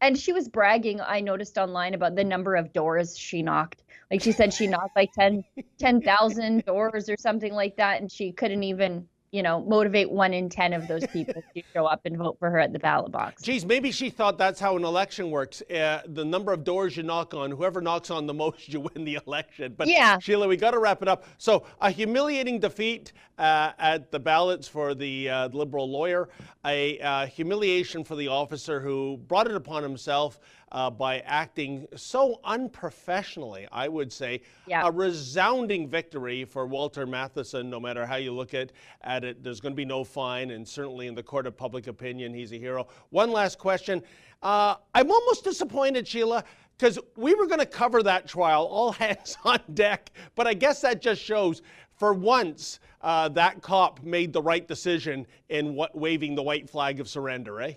and 0.01 0.17
she 0.17 0.33
was 0.33 0.47
bragging. 0.47 1.01
I 1.01 1.21
noticed 1.21 1.57
online 1.57 1.93
about 1.93 2.15
the 2.15 2.23
number 2.23 2.55
of 2.55 2.73
doors 2.73 3.17
she 3.17 3.41
knocked. 3.41 3.83
Like 4.11 4.21
she 4.21 4.31
said, 4.31 4.53
she 4.53 4.67
knocked 4.67 4.95
like 4.95 5.11
10 5.13 5.43
10,000 5.79 6.65
doors 6.65 7.09
or 7.09 7.17
something 7.17 7.53
like 7.53 7.77
that, 7.77 8.01
and 8.01 8.11
she 8.11 8.31
couldn't 8.31 8.63
even, 8.63 9.07
you 9.31 9.43
know, 9.43 9.61
motivate 9.61 10.09
one 10.09 10.33
in 10.33 10.49
ten 10.49 10.73
of 10.73 10.87
those 10.87 11.05
people 11.07 11.41
to 11.55 11.63
show 11.73 11.85
up 11.85 12.01
and 12.05 12.17
vote 12.17 12.37
for 12.39 12.49
her 12.49 12.59
at 12.59 12.73
the 12.73 12.79
ballot 12.79 13.11
box. 13.11 13.41
Geez, 13.41 13.65
maybe 13.65 13.91
she 13.91 14.09
thought 14.09 14.37
that's 14.37 14.59
how 14.59 14.77
an 14.77 14.83
election 14.83 15.31
works. 15.31 15.61
Uh, 15.63 16.01
the 16.07 16.23
number 16.23 16.53
of 16.53 16.63
doors 16.63 16.95
you 16.95 17.03
knock 17.03 17.33
on, 17.33 17.51
whoever 17.51 17.81
knocks 17.81 18.09
on 18.09 18.25
the 18.25 18.33
most, 18.37 18.69
you 18.69 18.79
win 18.79 19.03
the 19.03 19.19
election. 19.25 19.73
But 19.77 19.87
Yeah. 19.87 20.19
Sheila, 20.19 20.47
we 20.47 20.57
got 20.57 20.71
to 20.71 20.79
wrap 20.79 21.01
it 21.01 21.07
up. 21.07 21.25
So, 21.37 21.65
a 21.81 21.91
humiliating 21.91 22.59
defeat 22.59 23.13
uh, 23.37 23.71
at 23.77 24.11
the 24.11 24.19
ballots 24.19 24.67
for 24.67 24.95
the 24.95 25.29
uh, 25.29 25.47
Liberal 25.49 25.89
lawyer, 25.89 26.29
a 26.65 26.99
uh, 26.99 27.25
humiliation 27.27 28.03
for 28.03 28.15
the 28.15 28.27
officer 28.27 28.79
who 28.79 29.17
brought 29.27 29.47
it 29.47 29.55
upon 29.55 29.83
himself 29.83 30.39
uh, 30.71 30.89
by 30.89 31.19
acting 31.19 31.87
so 31.95 32.39
unprofessionally, 32.43 33.67
I 33.71 33.87
would 33.87 34.11
say. 34.11 34.41
Yeah. 34.65 34.85
A 34.85 34.91
resounding 34.91 35.87
victory 35.87 36.45
for 36.45 36.65
Walter 36.65 37.05
Matheson, 37.05 37.69
no 37.69 37.79
matter 37.79 38.05
how 38.05 38.17
you 38.17 38.33
look 38.33 38.53
at, 38.53 38.71
at 39.01 39.16
it. 39.23 39.43
There's 39.43 39.59
going 39.59 39.73
to 39.73 39.77
be 39.77 39.85
no 39.85 40.03
fine, 40.03 40.51
and 40.51 40.67
certainly 40.67 41.07
in 41.07 41.15
the 41.15 41.23
court 41.23 41.47
of 41.47 41.57
public 41.57 41.87
opinion, 41.87 42.33
he's 42.33 42.51
a 42.51 42.57
hero. 42.57 42.87
One 43.09 43.31
last 43.31 43.57
question. 43.57 44.01
Uh, 44.41 44.75
I'm 44.93 45.11
almost 45.11 45.43
disappointed, 45.43 46.07
Sheila, 46.07 46.43
because 46.77 46.99
we 47.15 47.33
were 47.33 47.47
going 47.47 47.59
to 47.59 47.65
cover 47.65 48.03
that 48.03 48.27
trial, 48.27 48.65
all 48.65 48.91
hands 48.93 49.37
on 49.43 49.59
deck, 49.73 50.11
but 50.35 50.47
I 50.47 50.53
guess 50.53 50.81
that 50.81 51.01
just 51.01 51.21
shows. 51.21 51.61
For 51.97 52.13
once, 52.13 52.79
uh, 53.01 53.29
that 53.29 53.63
cop 53.63 54.03
made 54.03 54.31
the 54.31 54.41
right 54.41 54.67
decision 54.67 55.25
in 55.49 55.75
waving 55.95 56.35
the 56.35 56.43
white 56.43 56.69
flag 56.69 56.99
of 56.99 57.09
surrender, 57.09 57.59
eh? 57.59 57.73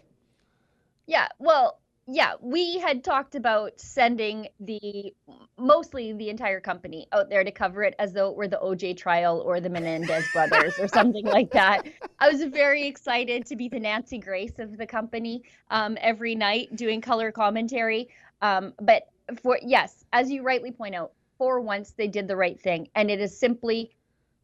Yeah, 1.07 1.27
well, 1.39 1.80
yeah, 2.13 2.33
we 2.41 2.79
had 2.79 3.05
talked 3.05 3.37
about 3.37 3.81
sending 3.81 4.49
the 4.59 5.15
mostly 5.57 6.13
the 6.13 6.29
entire 6.29 6.61
company 6.61 7.07
out 7.13 7.31
there 7.31 7.45
to 7.45 7.53
cover 7.53 7.85
it 7.85 7.95
as 8.01 8.13
though 8.13 8.31
it 8.31 8.37
were 8.37 8.49
the 8.49 8.59
OJ 8.59 8.97
trial 8.97 9.41
or 9.45 9.61
the 9.61 9.71
Menendez 9.71 10.27
brothers 10.33 10.77
or 10.81 10.89
something 10.89 11.25
like 11.25 11.53
that. 11.53 11.87
I 12.19 12.29
was 12.29 12.43
very 12.43 12.89
excited 12.89 13.47
to 13.47 13.57
be 13.57 13.69
the 13.69 13.79
Nancy 13.79 14.19
Grace 14.19 14.59
of 14.59 14.77
the 14.77 14.87
company 14.87 15.45
um, 15.71 15.97
every 16.01 16.35
night 16.35 16.75
doing 16.75 17.01
color 17.01 17.31
commentary. 17.31 18.09
Um, 18.43 18.75
but 18.81 19.05
for 19.41 19.59
yes, 19.63 20.05
as 20.13 20.31
you 20.31 20.43
rightly 20.43 20.73
point 20.73 20.97
out, 20.97 21.13
for 21.39 21.61
once 21.61 21.93
they 21.93 22.09
did 22.09 22.27
the 22.27 22.37
right 22.37 22.61
thing, 22.61 22.89
and 22.97 23.09
it 23.09 23.21
is 23.21 23.39
simply 23.39 23.95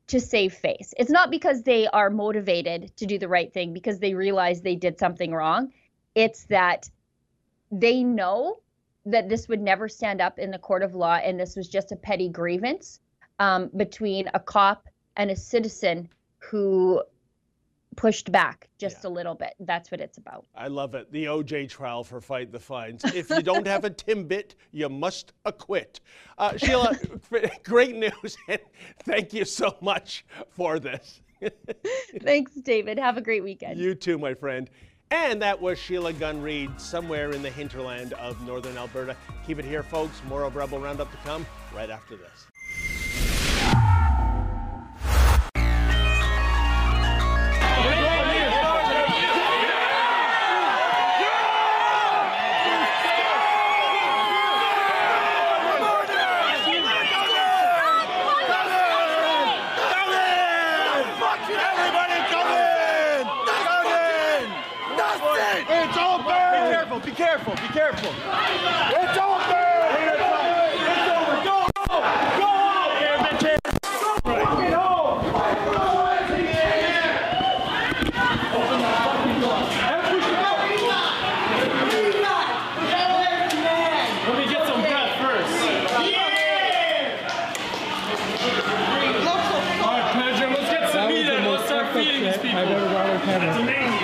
to 0.07 0.21
save 0.21 0.55
face. 0.55 0.95
It's 0.97 1.11
not 1.11 1.33
because 1.33 1.65
they 1.65 1.89
are 1.89 2.11
motivated 2.11 2.97
to 2.99 3.07
do 3.07 3.19
the 3.19 3.29
right 3.29 3.53
thing 3.53 3.73
because 3.73 3.99
they 3.99 4.15
realize 4.15 4.61
they 4.61 4.77
did 4.77 5.01
something 5.01 5.33
wrong. 5.33 5.73
It's 6.15 6.45
that 6.45 6.89
they 7.71 8.03
know 8.03 8.59
that 9.05 9.29
this 9.29 9.49
would 9.49 9.61
never 9.61 9.89
stand 9.89 10.21
up 10.21 10.39
in 10.39 10.51
the 10.51 10.59
court 10.59 10.83
of 10.83 10.95
law 10.95 11.15
and 11.15 11.39
this 11.39 11.57
was 11.57 11.69
just 11.69 11.93
a 11.93 11.97
petty 11.97 12.29
grievance 12.29 13.01
um, 13.39 13.71
between 13.77 14.29
a 14.35 14.41
cop 14.41 14.89
and 15.17 15.31
a 15.31 15.37
citizen 15.37 16.09
who 16.39 17.03
pushed 17.97 18.31
back 18.31 18.69
just 18.79 19.05
a 19.05 19.09
little 19.09 19.35
bit. 19.35 19.55
That's 19.61 19.91
what 19.91 20.01
it's 20.01 20.19
about. 20.19 20.45
I 20.55 20.69
love 20.69 20.95
it. 20.95 21.11
The 21.11 21.25
OJ 21.25 21.69
trial 21.69 22.05
for 22.05 22.21
Fight 22.21 22.53
the 22.53 22.61
Fines. 22.61 23.03
If 23.05 23.31
you 23.31 23.43
don't 23.43 23.67
have 23.67 23.85
a 23.85 23.91
Timbit, 23.91 24.55
you 24.71 24.89
must 24.89 25.33
acquit. 25.45 26.01
Uh, 26.37 26.57
Sheila, 26.57 26.97
great 27.65 27.97
news, 27.97 28.37
and 28.49 28.61
thank 29.05 29.33
you 29.33 29.45
so 29.45 29.77
much 29.81 30.25
for 30.51 30.79
this. 30.79 31.23
Thanks, 32.23 32.53
David. 32.55 32.99
Have 32.99 33.17
a 33.17 33.23
great 33.23 33.43
weekend. 33.43 33.79
You 33.79 33.95
too, 33.95 34.19
my 34.19 34.35
friend. 34.35 34.71
And 35.11 35.41
that 35.43 35.61
was 35.61 35.79
Sheila 35.79 36.13
Gunn 36.13 36.43
Reid, 36.43 36.81
somewhere 36.81 37.31
in 37.31 37.43
the 37.43 37.51
hinterland 37.51 38.13
of 38.15 38.45
northern 38.45 38.77
Alberta. 38.77 39.17
Keep 39.47 39.61
it 39.61 39.65
here, 39.65 39.85
folks. 39.85 40.21
More 40.29 40.43
of 40.43 40.57
Rebel 40.57 40.81
Roundup 40.81 41.11
to 41.13 41.17
come 41.19 41.47
right 41.75 41.91
after 41.91 42.17
this. 42.17 42.47
Careful, 67.77 68.09
be 68.09 68.17
careful. 68.17 68.41
It's 68.97 69.19
open! 69.21 69.69
It's 70.09 71.09
over. 71.13 71.37
Go! 71.45 71.69
Go! 71.77 71.93
Go! 72.41 72.51
Fucking 74.25 74.73
home! 74.73 75.21
Let 84.27 84.37
me 84.39 84.45
get 84.49 84.63
some 84.67 84.81
breath 84.81 85.13
first. 85.21 85.53
All 89.83 89.93
right, 89.93 90.07
Pedro, 90.15 90.47
let's 90.49 90.71
get 90.71 90.85
some 90.93 91.09
meat 91.09 91.27
and 91.27 91.45
we'll 91.45 91.63
start 91.67 91.87
feeding 91.93 92.23
these 92.23 92.39
people. 92.39 92.65
That's 92.65 93.59
amazing. 93.61 93.97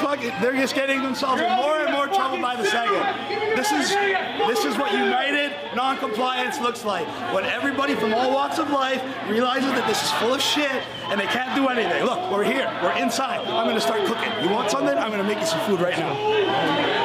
Fucking, 0.00 0.32
they're 0.40 0.52
just 0.52 0.74
getting 0.74 1.02
themselves 1.02 1.40
in 1.40 1.50
more 1.56 1.80
and 1.80 1.92
more 1.92 2.06
trouble 2.06 2.40
by 2.40 2.56
the 2.56 2.64
second. 2.64 3.02
This 3.56 3.72
is 3.72 3.90
this 3.90 4.64
is 4.64 4.76
what 4.76 4.92
united 4.92 5.52
non-compliance 5.74 6.60
looks 6.60 6.84
like. 6.84 7.06
When 7.34 7.44
everybody 7.44 7.94
from 7.94 8.14
all 8.14 8.32
walks 8.32 8.58
of 8.58 8.70
life 8.70 9.02
realizes 9.28 9.70
that 9.70 9.86
this 9.86 10.02
is 10.02 10.10
full 10.12 10.34
of 10.34 10.42
shit 10.42 10.82
and 11.10 11.20
they 11.20 11.26
can't 11.26 11.54
do 11.54 11.68
anything. 11.68 12.04
Look, 12.04 12.30
we're 12.30 12.44
here. 12.44 12.70
We're 12.82 12.96
inside. 12.96 13.40
I'm 13.40 13.66
gonna 13.66 13.80
start 13.80 14.04
cooking. 14.06 14.32
You 14.42 14.50
want 14.50 14.70
something? 14.70 14.96
I'm 14.96 15.10
gonna 15.10 15.24
make 15.24 15.40
you 15.40 15.46
some 15.46 15.60
food 15.60 15.80
right 15.80 15.98
now. 15.98 16.95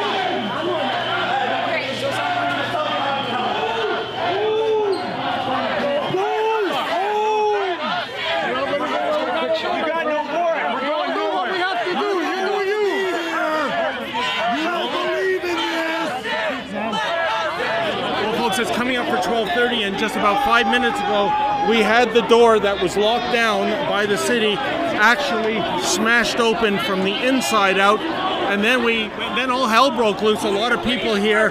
and 19.69 19.97
just 19.97 20.15
about 20.15 20.43
five 20.43 20.65
minutes 20.67 20.97
ago, 20.97 21.25
we 21.69 21.77
had 21.77 22.13
the 22.13 22.21
door 22.27 22.59
that 22.59 22.81
was 22.81 22.97
locked 22.97 23.31
down 23.31 23.69
by 23.87 24.05
the 24.07 24.17
city 24.17 24.55
actually 24.55 25.55
smashed 25.83 26.39
open 26.39 26.79
from 26.79 27.03
the 27.03 27.13
inside 27.27 27.79
out, 27.79 27.99
and 27.99 28.63
then 28.63 28.83
we 28.83 29.07
then 29.35 29.51
all 29.51 29.67
hell 29.67 29.91
broke 29.91 30.21
loose. 30.21 30.43
A 30.43 30.49
lot 30.49 30.71
of 30.71 30.83
people 30.83 31.13
here 31.15 31.49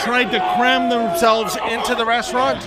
tried 0.00 0.30
to 0.32 0.38
cram 0.56 0.90
themselves 0.90 1.56
into 1.70 1.94
the 1.94 2.04
restaurant. 2.04 2.62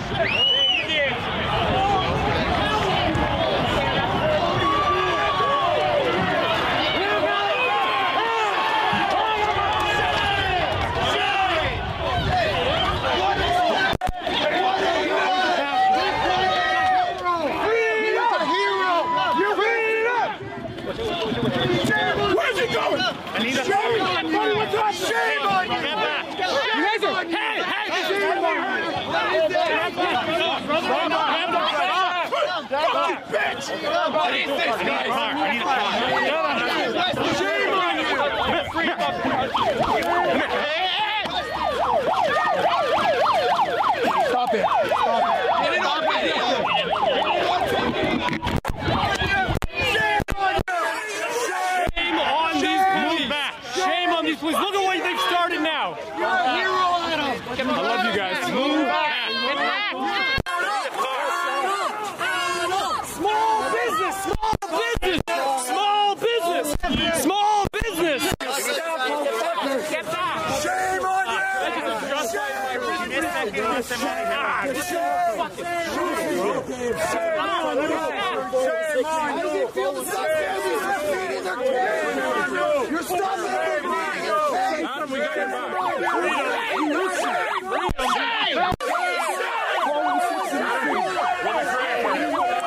How 73.80 73.86
does 79.40 79.54
it 79.54 79.70
feel 79.70 79.94
to 79.94 80.04
stop 80.04 80.26
families 80.26 80.82
from 80.82 81.00
feeding 81.00 81.44
their 81.44 81.56
kids? 81.56 82.90
You're 82.90 83.02
stopping 83.02 83.50
them 83.50 83.80
from 83.80 83.92
feeding 83.96 84.28
their 84.28 84.44
kids! 84.44 84.84
Adam, 84.84 85.10
we 85.10 85.18
got 85.18 85.36
your 85.36 85.48
back. 85.48 85.70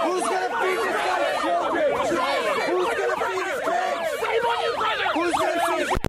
Who's 0.04 0.23
gonna 0.23 0.49
feed 0.60 0.78
this 0.80 0.97
guy's 0.97 1.41
children? 1.43 1.88
Who's 1.93 2.89
gonna 2.89 3.17
feed 3.21 3.45
his 3.45 3.60
kids? 3.62 4.10
Who's 5.13 5.34
gonna 5.34 5.62
feed 5.62 5.86
his 5.86 5.99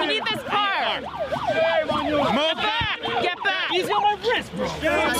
We 0.00 0.06
need 0.06 0.24
this 0.24 0.42
car. 0.44 1.00
Move 2.32 2.56
back. 2.56 2.98
Get 3.22 3.38
back. 3.44 3.70
He's 3.70 3.88
got 3.88 4.02
my 4.02 4.14
wrist, 4.28 4.50
bro. 4.56 4.66
Get 4.80 4.82
back. 4.82 5.14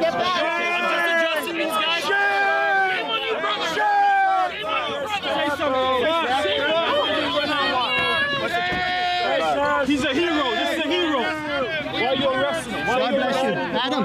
Get 0.00 0.12
back. 0.12 0.42
I'm 0.76 0.84
just 0.90 1.06
adjusting 1.14 1.56
these 1.56 1.66
guys. 1.66 2.02
Shame 2.04 3.10
on 3.10 3.20
you, 3.22 3.34
brother. 3.40 3.68
Shame 3.74 4.66
on 4.66 4.80
you, 4.90 4.98
brother. 5.00 5.30
Say 5.34 5.48
something. 5.56 6.04
Shame 6.44 6.62
on 6.62 7.08
you. 7.08 7.30
He's 9.86 10.04
a 10.04 10.12
hero. 10.14 10.44
This 10.50 10.70
is 10.74 10.84
a 10.84 10.88
hero. 10.88 11.20
Why 11.20 12.06
are 12.06 12.14
you 12.14 12.28
arresting 12.28 12.72
him? 12.74 12.86
Why 12.86 12.94
are 13.00 13.12
you 13.12 13.18
arresting 13.18 13.48
him? 13.48 13.76
Adam. 13.76 14.04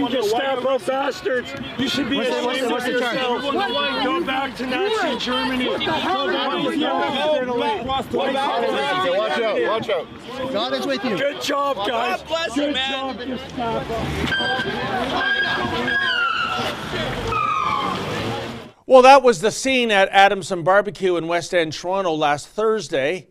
You 0.00 0.06
fucking 0.06 0.22
Gestapo 0.22 0.78
bastards. 0.78 1.52
You 1.78 1.88
should 1.88 2.08
be 2.08 2.20
ashamed 2.20 2.72
of 2.72 2.86
yourself. 2.86 3.42
Go 3.42 4.24
back 4.24 4.56
to 4.56 4.66
Nazi 4.66 5.18
Germany. 5.18 5.68
What 5.68 5.80
the 5.80 5.92
hell 5.92 6.26
Go 6.26 6.32
back 6.32 6.62
to 6.62 7.42
Italy. 7.42 7.60
Go 7.60 7.84
back 7.84 8.10
to 8.10 8.16
Nazi 8.72 9.10
Watch 9.10 9.40
out, 9.40 9.62
watch 9.62 9.90
out. 9.90 10.06
God 10.52 10.72
is 10.72 10.86
with 10.86 11.04
you. 11.04 11.18
Good 11.18 11.42
job, 11.42 11.76
guys. 11.86 12.22
God 12.22 12.28
bless 12.28 12.54
Good 12.54 12.68
you, 12.68 12.72
man. 12.72 13.18
Job, 13.18 13.26
Gestapo. 13.26 13.94
Well, 18.86 19.02
that 19.02 19.22
was 19.22 19.42
the 19.42 19.50
scene 19.50 19.90
at 19.90 20.08
Adamson 20.08 20.62
Barbecue 20.62 21.16
in 21.16 21.28
West 21.28 21.52
End, 21.54 21.74
Toronto 21.74 22.14
last 22.14 22.48
Thursday. 22.48 23.28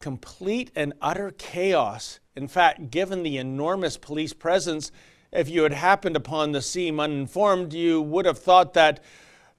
Complete 0.00 0.70
and 0.74 0.94
utter 1.02 1.32
chaos. 1.36 2.20
In 2.34 2.48
fact, 2.48 2.90
given 2.90 3.22
the 3.22 3.36
enormous 3.36 3.96
police 3.96 4.32
presence, 4.32 4.90
if 5.32 5.48
you 5.48 5.62
had 5.62 5.72
happened 5.72 6.16
upon 6.16 6.52
the 6.52 6.62
scene 6.62 6.98
uninformed, 6.98 7.72
you 7.72 8.00
would 8.00 8.26
have 8.26 8.38
thought 8.38 8.74
that 8.74 9.00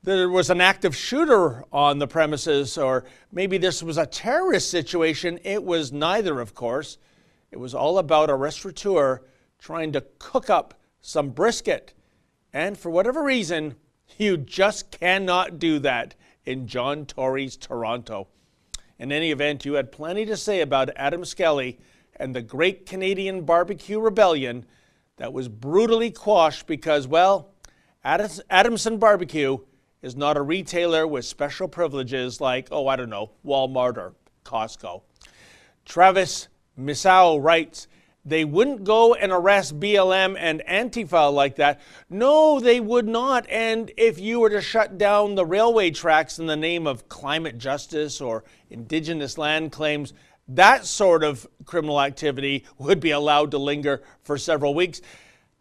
there 0.02 0.30
was 0.30 0.50
an 0.50 0.62
active 0.62 0.96
shooter 0.96 1.64
on 1.74 2.00
the 2.00 2.08
premises, 2.08 2.78
or 2.78 3.04
maybe 3.32 3.58
this 3.58 3.84
was 3.84 3.98
a 3.98 4.06
terrorist 4.06 4.72
situation. 4.72 5.40
It 5.44 5.64
was 5.64 5.92
neither, 5.92 6.40
of 6.40 6.56
course. 6.56 6.98
It 7.52 7.60
was 7.60 7.76
all 7.76 7.98
about 7.98 8.30
a 8.30 8.36
restaurateur 8.36 9.22
trying 9.58 9.92
to 9.92 10.06
cook 10.18 10.50
up 10.50 10.74
some 11.02 11.30
brisket. 11.30 11.94
And 12.54 12.78
for 12.78 12.90
whatever 12.90 13.24
reason, 13.24 13.76
you 14.18 14.38
just 14.38 14.92
cannot 14.92 15.60
do 15.60 15.80
that 15.80 16.16
in 16.46 16.66
John 16.66 17.06
Tory's 17.06 17.58
Toronto. 17.58 18.28
In 18.98 19.12
any 19.12 19.32
event, 19.32 19.66
you 19.66 19.74
had 19.74 19.92
plenty 19.92 20.26
to 20.26 20.38
say 20.38 20.62
about 20.62 20.90
Adam 20.96 21.26
Skelly 21.26 21.80
and 22.16 22.36
the 22.36 22.42
Great 22.42 22.86
Canadian 22.86 23.42
Barbecue 23.42 24.00
Rebellion 24.00 24.66
that 25.20 25.34
was 25.34 25.48
brutally 25.48 26.10
quashed 26.10 26.66
because, 26.66 27.06
well, 27.08 27.52
Adamson 28.04 28.98
Barbecue 28.98 29.58
is 30.02 30.16
not 30.16 30.38
a 30.38 30.42
retailer 30.42 31.06
with 31.06 31.26
special 31.26 31.68
privileges 31.68 32.40
like, 32.40 32.70
oh, 32.72 32.88
I 32.88 32.96
don't 32.96 33.10
know, 33.10 33.32
Walmart 33.46 33.98
or 33.98 34.14
Costco. 34.46 35.02
Travis 35.84 36.48
Misao 36.80 37.44
writes, 37.44 37.88
they 38.24 38.46
wouldn't 38.46 38.86
go 38.86 39.14
and 39.14 39.32
arrest 39.32 39.78
BLM 39.80 40.36
and 40.38 40.62
Antifa 40.70 41.34
like 41.34 41.58
that. 41.58 41.82
No, 42.10 42.60
they 42.62 42.80
would 42.80 43.08
not. 43.08 43.46
And 43.50 43.92
if 43.98 44.20
you 44.20 44.40
were 44.40 44.50
to 44.50 44.62
shut 44.62 44.98
down 44.98 45.36
the 45.36 45.46
railway 45.46 45.92
tracks 45.92 46.40
in 46.40 46.46
the 46.46 46.56
name 46.56 46.88
of 46.88 47.10
climate 47.10 47.58
justice 47.58 48.22
or 48.22 48.46
indigenous 48.70 49.38
land 49.38 49.74
claims, 49.74 50.14
that 50.50 50.86
sort 50.86 51.24
of 51.24 51.48
criminal 51.66 52.02
activity 52.02 52.66
would 52.78 53.00
be 53.00 53.12
allowed 53.12 53.52
to 53.52 53.58
linger 53.58 54.02
for 54.24 54.38
several 54.38 54.74
weeks. 54.74 55.02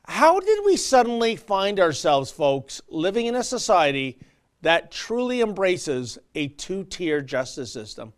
How 0.07 0.41
did 0.41 0.65
we 0.65 0.77
suddenly 0.77 1.37
find 1.37 1.79
ourselves, 1.79 2.31
folks, 2.31 2.81
living 2.89 3.27
in 3.27 3.35
a 3.35 3.45
society 3.45 4.19
that 4.63 4.91
truly 4.91 5.43
embraces 5.43 6.19
a 6.35 6.49
two 6.49 6.85
tier 6.85 7.21
justice 7.21 7.71
system? 7.73 8.15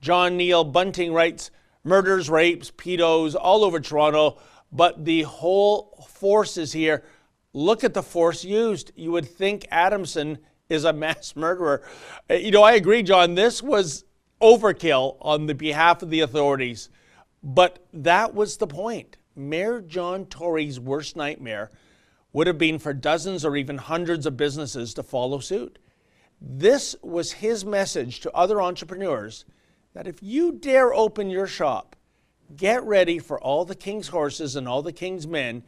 John 0.00 0.36
Neil 0.36 0.62
Bunting 0.62 1.12
writes 1.12 1.50
murders, 1.84 2.30
rapes, 2.30 2.70
pedos 2.70 3.34
all 3.34 3.64
over 3.64 3.80
Toronto, 3.80 4.38
but 4.70 5.04
the 5.04 5.22
whole 5.22 6.06
force 6.08 6.56
is 6.56 6.72
here. 6.72 7.04
Look 7.52 7.82
at 7.82 7.92
the 7.92 8.02
force 8.02 8.44
used. 8.44 8.92
You 8.94 9.10
would 9.12 9.28
think 9.28 9.66
Adamson 9.70 10.38
is 10.68 10.84
a 10.84 10.92
mass 10.92 11.34
murderer. 11.36 11.82
Uh, 12.30 12.34
You 12.34 12.52
know, 12.52 12.62
I 12.62 12.74
agree, 12.74 13.02
John. 13.02 13.34
This 13.34 13.62
was 13.62 14.04
overkill 14.42 15.16
on 15.20 15.46
the 15.46 15.54
behalf 15.54 16.02
of 16.02 16.10
the 16.10 16.20
authorities, 16.20 16.90
but 17.42 17.86
that 17.92 18.34
was 18.34 18.56
the 18.56 18.66
point. 18.66 19.16
Mayor 19.34 19.80
John 19.80 20.26
Tory's 20.26 20.78
worst 20.78 21.16
nightmare 21.16 21.70
would 22.32 22.46
have 22.46 22.58
been 22.58 22.78
for 22.78 22.92
dozens 22.92 23.44
or 23.44 23.56
even 23.56 23.78
hundreds 23.78 24.26
of 24.26 24.36
businesses 24.36 24.94
to 24.94 25.02
follow 25.02 25.38
suit. 25.38 25.78
This 26.40 26.96
was 27.02 27.32
his 27.32 27.64
message 27.64 28.20
to 28.20 28.32
other 28.32 28.60
entrepreneurs 28.60 29.44
that 29.94 30.06
if 30.06 30.22
you 30.22 30.52
dare 30.52 30.92
open 30.92 31.30
your 31.30 31.46
shop, 31.46 31.96
get 32.56 32.82
ready 32.84 33.18
for 33.18 33.40
all 33.40 33.64
the 33.64 33.74
king's 33.74 34.08
horses 34.08 34.56
and 34.56 34.66
all 34.66 34.82
the 34.82 34.92
king's 34.92 35.26
men 35.26 35.62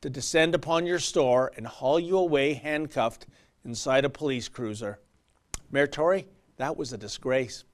to 0.00 0.10
descend 0.10 0.54
upon 0.54 0.86
your 0.86 0.98
store 0.98 1.52
and 1.56 1.66
haul 1.66 2.00
you 2.00 2.18
away 2.18 2.54
handcuffed 2.54 3.26
inside 3.64 4.04
a 4.04 4.10
police 4.10 4.48
cruiser. 4.48 4.98
Mayor 5.70 5.86
Tory, 5.86 6.26
that 6.56 6.76
was 6.76 6.92
a 6.92 6.98
disgrace. 6.98 7.64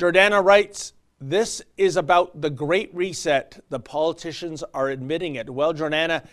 Jordana 0.00 0.42
writes, 0.42 0.94
This 1.20 1.60
is 1.76 1.98
about 1.98 2.40
the 2.40 2.48
Great 2.48 2.88
Reset. 2.94 3.62
The 3.68 3.80
politicians 3.80 4.64
are 4.72 4.88
admitting 4.88 5.34
it. 5.34 5.50
Well, 5.50 5.74
Jordana, 5.74 6.24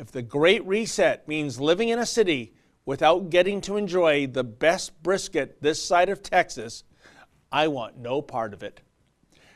if 0.00 0.10
the 0.10 0.22
Great 0.22 0.66
Reset 0.66 1.28
means 1.28 1.60
living 1.60 1.90
in 1.90 2.00
a 2.00 2.04
city 2.04 2.52
without 2.84 3.30
getting 3.30 3.60
to 3.60 3.76
enjoy 3.76 4.26
the 4.26 4.42
best 4.42 5.00
brisket 5.04 5.62
this 5.62 5.80
side 5.80 6.08
of 6.08 6.20
Texas, 6.20 6.82
I 7.52 7.68
want 7.68 7.96
no 7.96 8.22
part 8.22 8.52
of 8.52 8.64
it. 8.64 8.80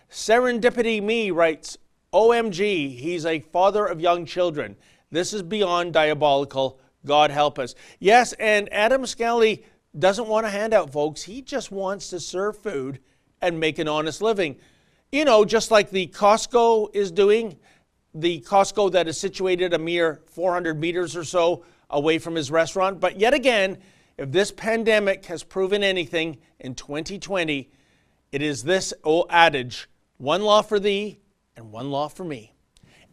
Serendipity 0.09 1.03
Me 1.03 1.33
writes, 1.33 1.77
OMG, 2.12 2.97
he's 2.97 3.27
a 3.27 3.41
father 3.41 3.85
of 3.85 4.01
young 4.01 4.27
children. 4.27 4.77
This 5.11 5.33
is 5.33 5.43
beyond 5.43 5.93
diabolical. 5.93 6.79
God 7.05 7.33
help 7.33 7.59
us. 7.59 7.75
Yes, 7.99 8.33
and 8.35 8.73
Adam 8.73 9.07
Skelly 9.07 9.64
doesn't 9.99 10.29
want 10.29 10.47
a 10.47 10.51
handout, 10.51 10.93
folks. 10.93 11.25
He 11.25 11.43
just 11.43 11.73
wants 11.73 12.11
to 12.11 12.21
serve 12.21 12.59
food 12.59 13.01
and 13.41 13.61
make 13.61 13.78
an 13.78 13.89
honest 13.89 14.20
living. 14.22 14.57
You 15.12 15.24
know, 15.24 15.45
just 15.45 15.70
like 15.70 15.91
the 15.91 16.09
Costco 16.09 16.95
is 16.95 17.11
doing, 17.11 17.57
the 18.14 18.41
Costco 18.41 18.93
that 18.93 19.09
is 19.09 19.18
situated 19.18 19.72
a 19.72 19.78
mere 19.78 20.22
400 20.26 20.80
meters 20.80 21.16
or 21.16 21.24
so 21.24 21.64
away 21.91 22.18
from 22.18 22.34
his 22.34 22.51
restaurant. 22.51 23.01
But 23.01 23.20
yet 23.20 23.34
again, 23.34 23.78
if 24.18 24.32
this 24.32 24.51
pandemic 24.51 25.26
has 25.26 25.43
proven 25.43 25.82
anything 25.82 26.39
in 26.59 26.74
2020, 26.74 27.70
it 28.32 28.43
is 28.43 28.64
this 28.64 28.93
old 29.05 29.26
adage 29.30 29.89
one 30.18 30.43
law 30.43 30.62
for 30.62 30.80
thee 30.80 31.18
and 31.57 31.70
one 31.70 31.91
law 31.91 32.09
for 32.09 32.24
me. 32.24 32.55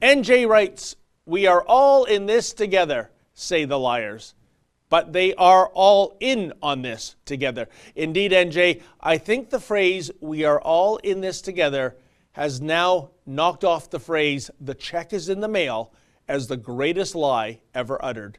NJ 0.01 0.47
writes, 0.47 0.95
We 1.25 1.47
are 1.47 1.63
all 1.67 2.05
in 2.05 2.25
this 2.25 2.53
together, 2.53 3.11
say 3.33 3.65
the 3.65 3.79
liars. 3.79 4.35
But 4.93 5.11
they 5.11 5.33
are 5.33 5.69
all 5.73 6.15
in 6.19 6.53
on 6.61 6.83
this 6.83 7.15
together. 7.25 7.67
Indeed, 7.95 8.31
NJ, 8.31 8.83
I 9.01 9.17
think 9.17 9.49
the 9.49 9.59
phrase, 9.59 10.11
we 10.21 10.43
are 10.43 10.61
all 10.61 10.97
in 10.97 11.19
this 11.19 11.41
together, 11.41 11.97
has 12.33 12.61
now 12.61 13.09
knocked 13.25 13.63
off 13.63 13.89
the 13.89 13.99
phrase, 13.99 14.51
the 14.61 14.75
check 14.75 15.11
is 15.11 15.29
in 15.29 15.39
the 15.39 15.47
mail, 15.47 15.91
as 16.27 16.45
the 16.45 16.57
greatest 16.57 17.15
lie 17.15 17.61
ever 17.73 17.97
uttered. 18.05 18.37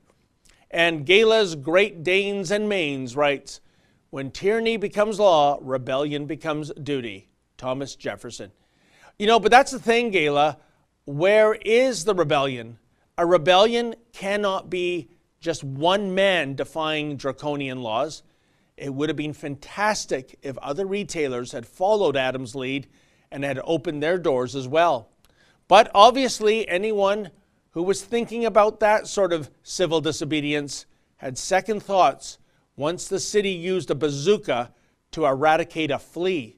And 0.70 1.04
Gala's 1.04 1.56
Great 1.56 2.04
Danes 2.04 2.52
and 2.52 2.68
Mains 2.68 3.16
writes, 3.16 3.60
When 4.10 4.30
tyranny 4.30 4.76
becomes 4.76 5.18
law, 5.18 5.58
rebellion 5.60 6.26
becomes 6.26 6.70
duty. 6.80 7.30
Thomas 7.56 7.96
Jefferson. 7.96 8.52
You 9.18 9.26
know, 9.26 9.40
but 9.40 9.50
that's 9.50 9.72
the 9.72 9.80
thing, 9.80 10.12
Gala. 10.12 10.58
Where 11.04 11.54
is 11.54 12.04
the 12.04 12.14
rebellion? 12.14 12.78
A 13.18 13.26
rebellion 13.26 13.96
cannot 14.12 14.70
be 14.70 15.08
just 15.44 15.62
one 15.62 16.14
man 16.14 16.54
defying 16.54 17.16
draconian 17.16 17.82
laws. 17.82 18.22
It 18.78 18.94
would 18.94 19.10
have 19.10 19.16
been 19.16 19.34
fantastic 19.34 20.38
if 20.40 20.56
other 20.58 20.86
retailers 20.86 21.52
had 21.52 21.66
followed 21.66 22.16
Adam's 22.16 22.54
lead 22.54 22.86
and 23.30 23.44
had 23.44 23.60
opened 23.62 24.02
their 24.02 24.16
doors 24.16 24.56
as 24.56 24.66
well. 24.66 25.10
But 25.68 25.90
obviously, 25.94 26.66
anyone 26.66 27.30
who 27.72 27.82
was 27.82 28.02
thinking 28.02 28.46
about 28.46 28.80
that 28.80 29.06
sort 29.06 29.34
of 29.34 29.50
civil 29.62 30.00
disobedience 30.00 30.86
had 31.16 31.36
second 31.36 31.82
thoughts 31.82 32.38
once 32.74 33.06
the 33.06 33.20
city 33.20 33.50
used 33.50 33.90
a 33.90 33.94
bazooka 33.94 34.72
to 35.12 35.26
eradicate 35.26 35.90
a 35.90 35.98
flea. 35.98 36.56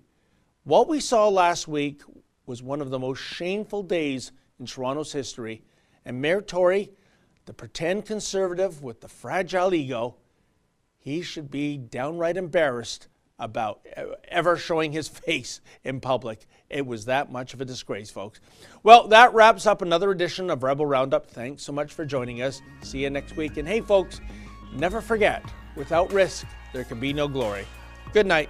What 0.63 0.87
we 0.87 1.01
saw 1.01 1.29
last 1.29 1.67
week 1.67 2.03
was 2.47 2.63
one 2.63 2.81
of 2.81 2.91
the 2.91 3.01
most 3.01 3.19
shameful 3.19 3.83
days 3.83 4.31
in 4.61 4.67
Toronto's 4.67 5.13
history, 5.13 5.65
and 6.05 6.23
Mayor 6.23 6.41
Tory, 6.41 6.93
the 7.47 7.55
pretend 7.55 8.05
conservative 8.05 8.83
with 8.83 9.01
the 9.01 9.09
fragile 9.09 9.73
ego, 9.73 10.17
he 10.99 11.23
should 11.23 11.51
be 11.51 11.77
downright 11.77 12.37
embarrassed 12.37 13.09
about 13.39 13.87
ever 14.29 14.57
showing 14.57 14.93
his 14.93 15.09
face 15.09 15.61
in 15.85 16.01
public. 16.01 16.47
It 16.69 16.87
was 16.87 17.05
that 17.05 17.31
much 17.31 17.55
of 17.55 17.61
a 17.61 17.65
disgrace, 17.65 18.11
folks. 18.11 18.41
Well, 18.83 19.09
that 19.09 19.35
wraps 19.35 19.67
up 19.67 19.83
another 19.83 20.11
edition 20.11 20.51
of 20.51 20.63
Rebel 20.63 20.87
Roundup. 20.87 21.27
Thanks 21.31 21.63
so 21.63 21.73
much 21.73 21.93
for 21.93 22.05
joining 22.05 22.43
us. 22.43 22.61
See 22.83 23.03
you 23.03 23.11
next 23.11 23.37
week. 23.37 23.57
And 23.57 23.69
hey, 23.69 23.81
folks, 23.81 24.21
never 24.75 25.01
forget 25.01 25.45
without 25.77 26.13
risk, 26.13 26.47
there 26.73 26.85
can 26.85 26.99
be 26.99 27.13
no 27.13 27.29
glory. 27.29 27.67
Good 28.13 28.27
night. 28.27 28.49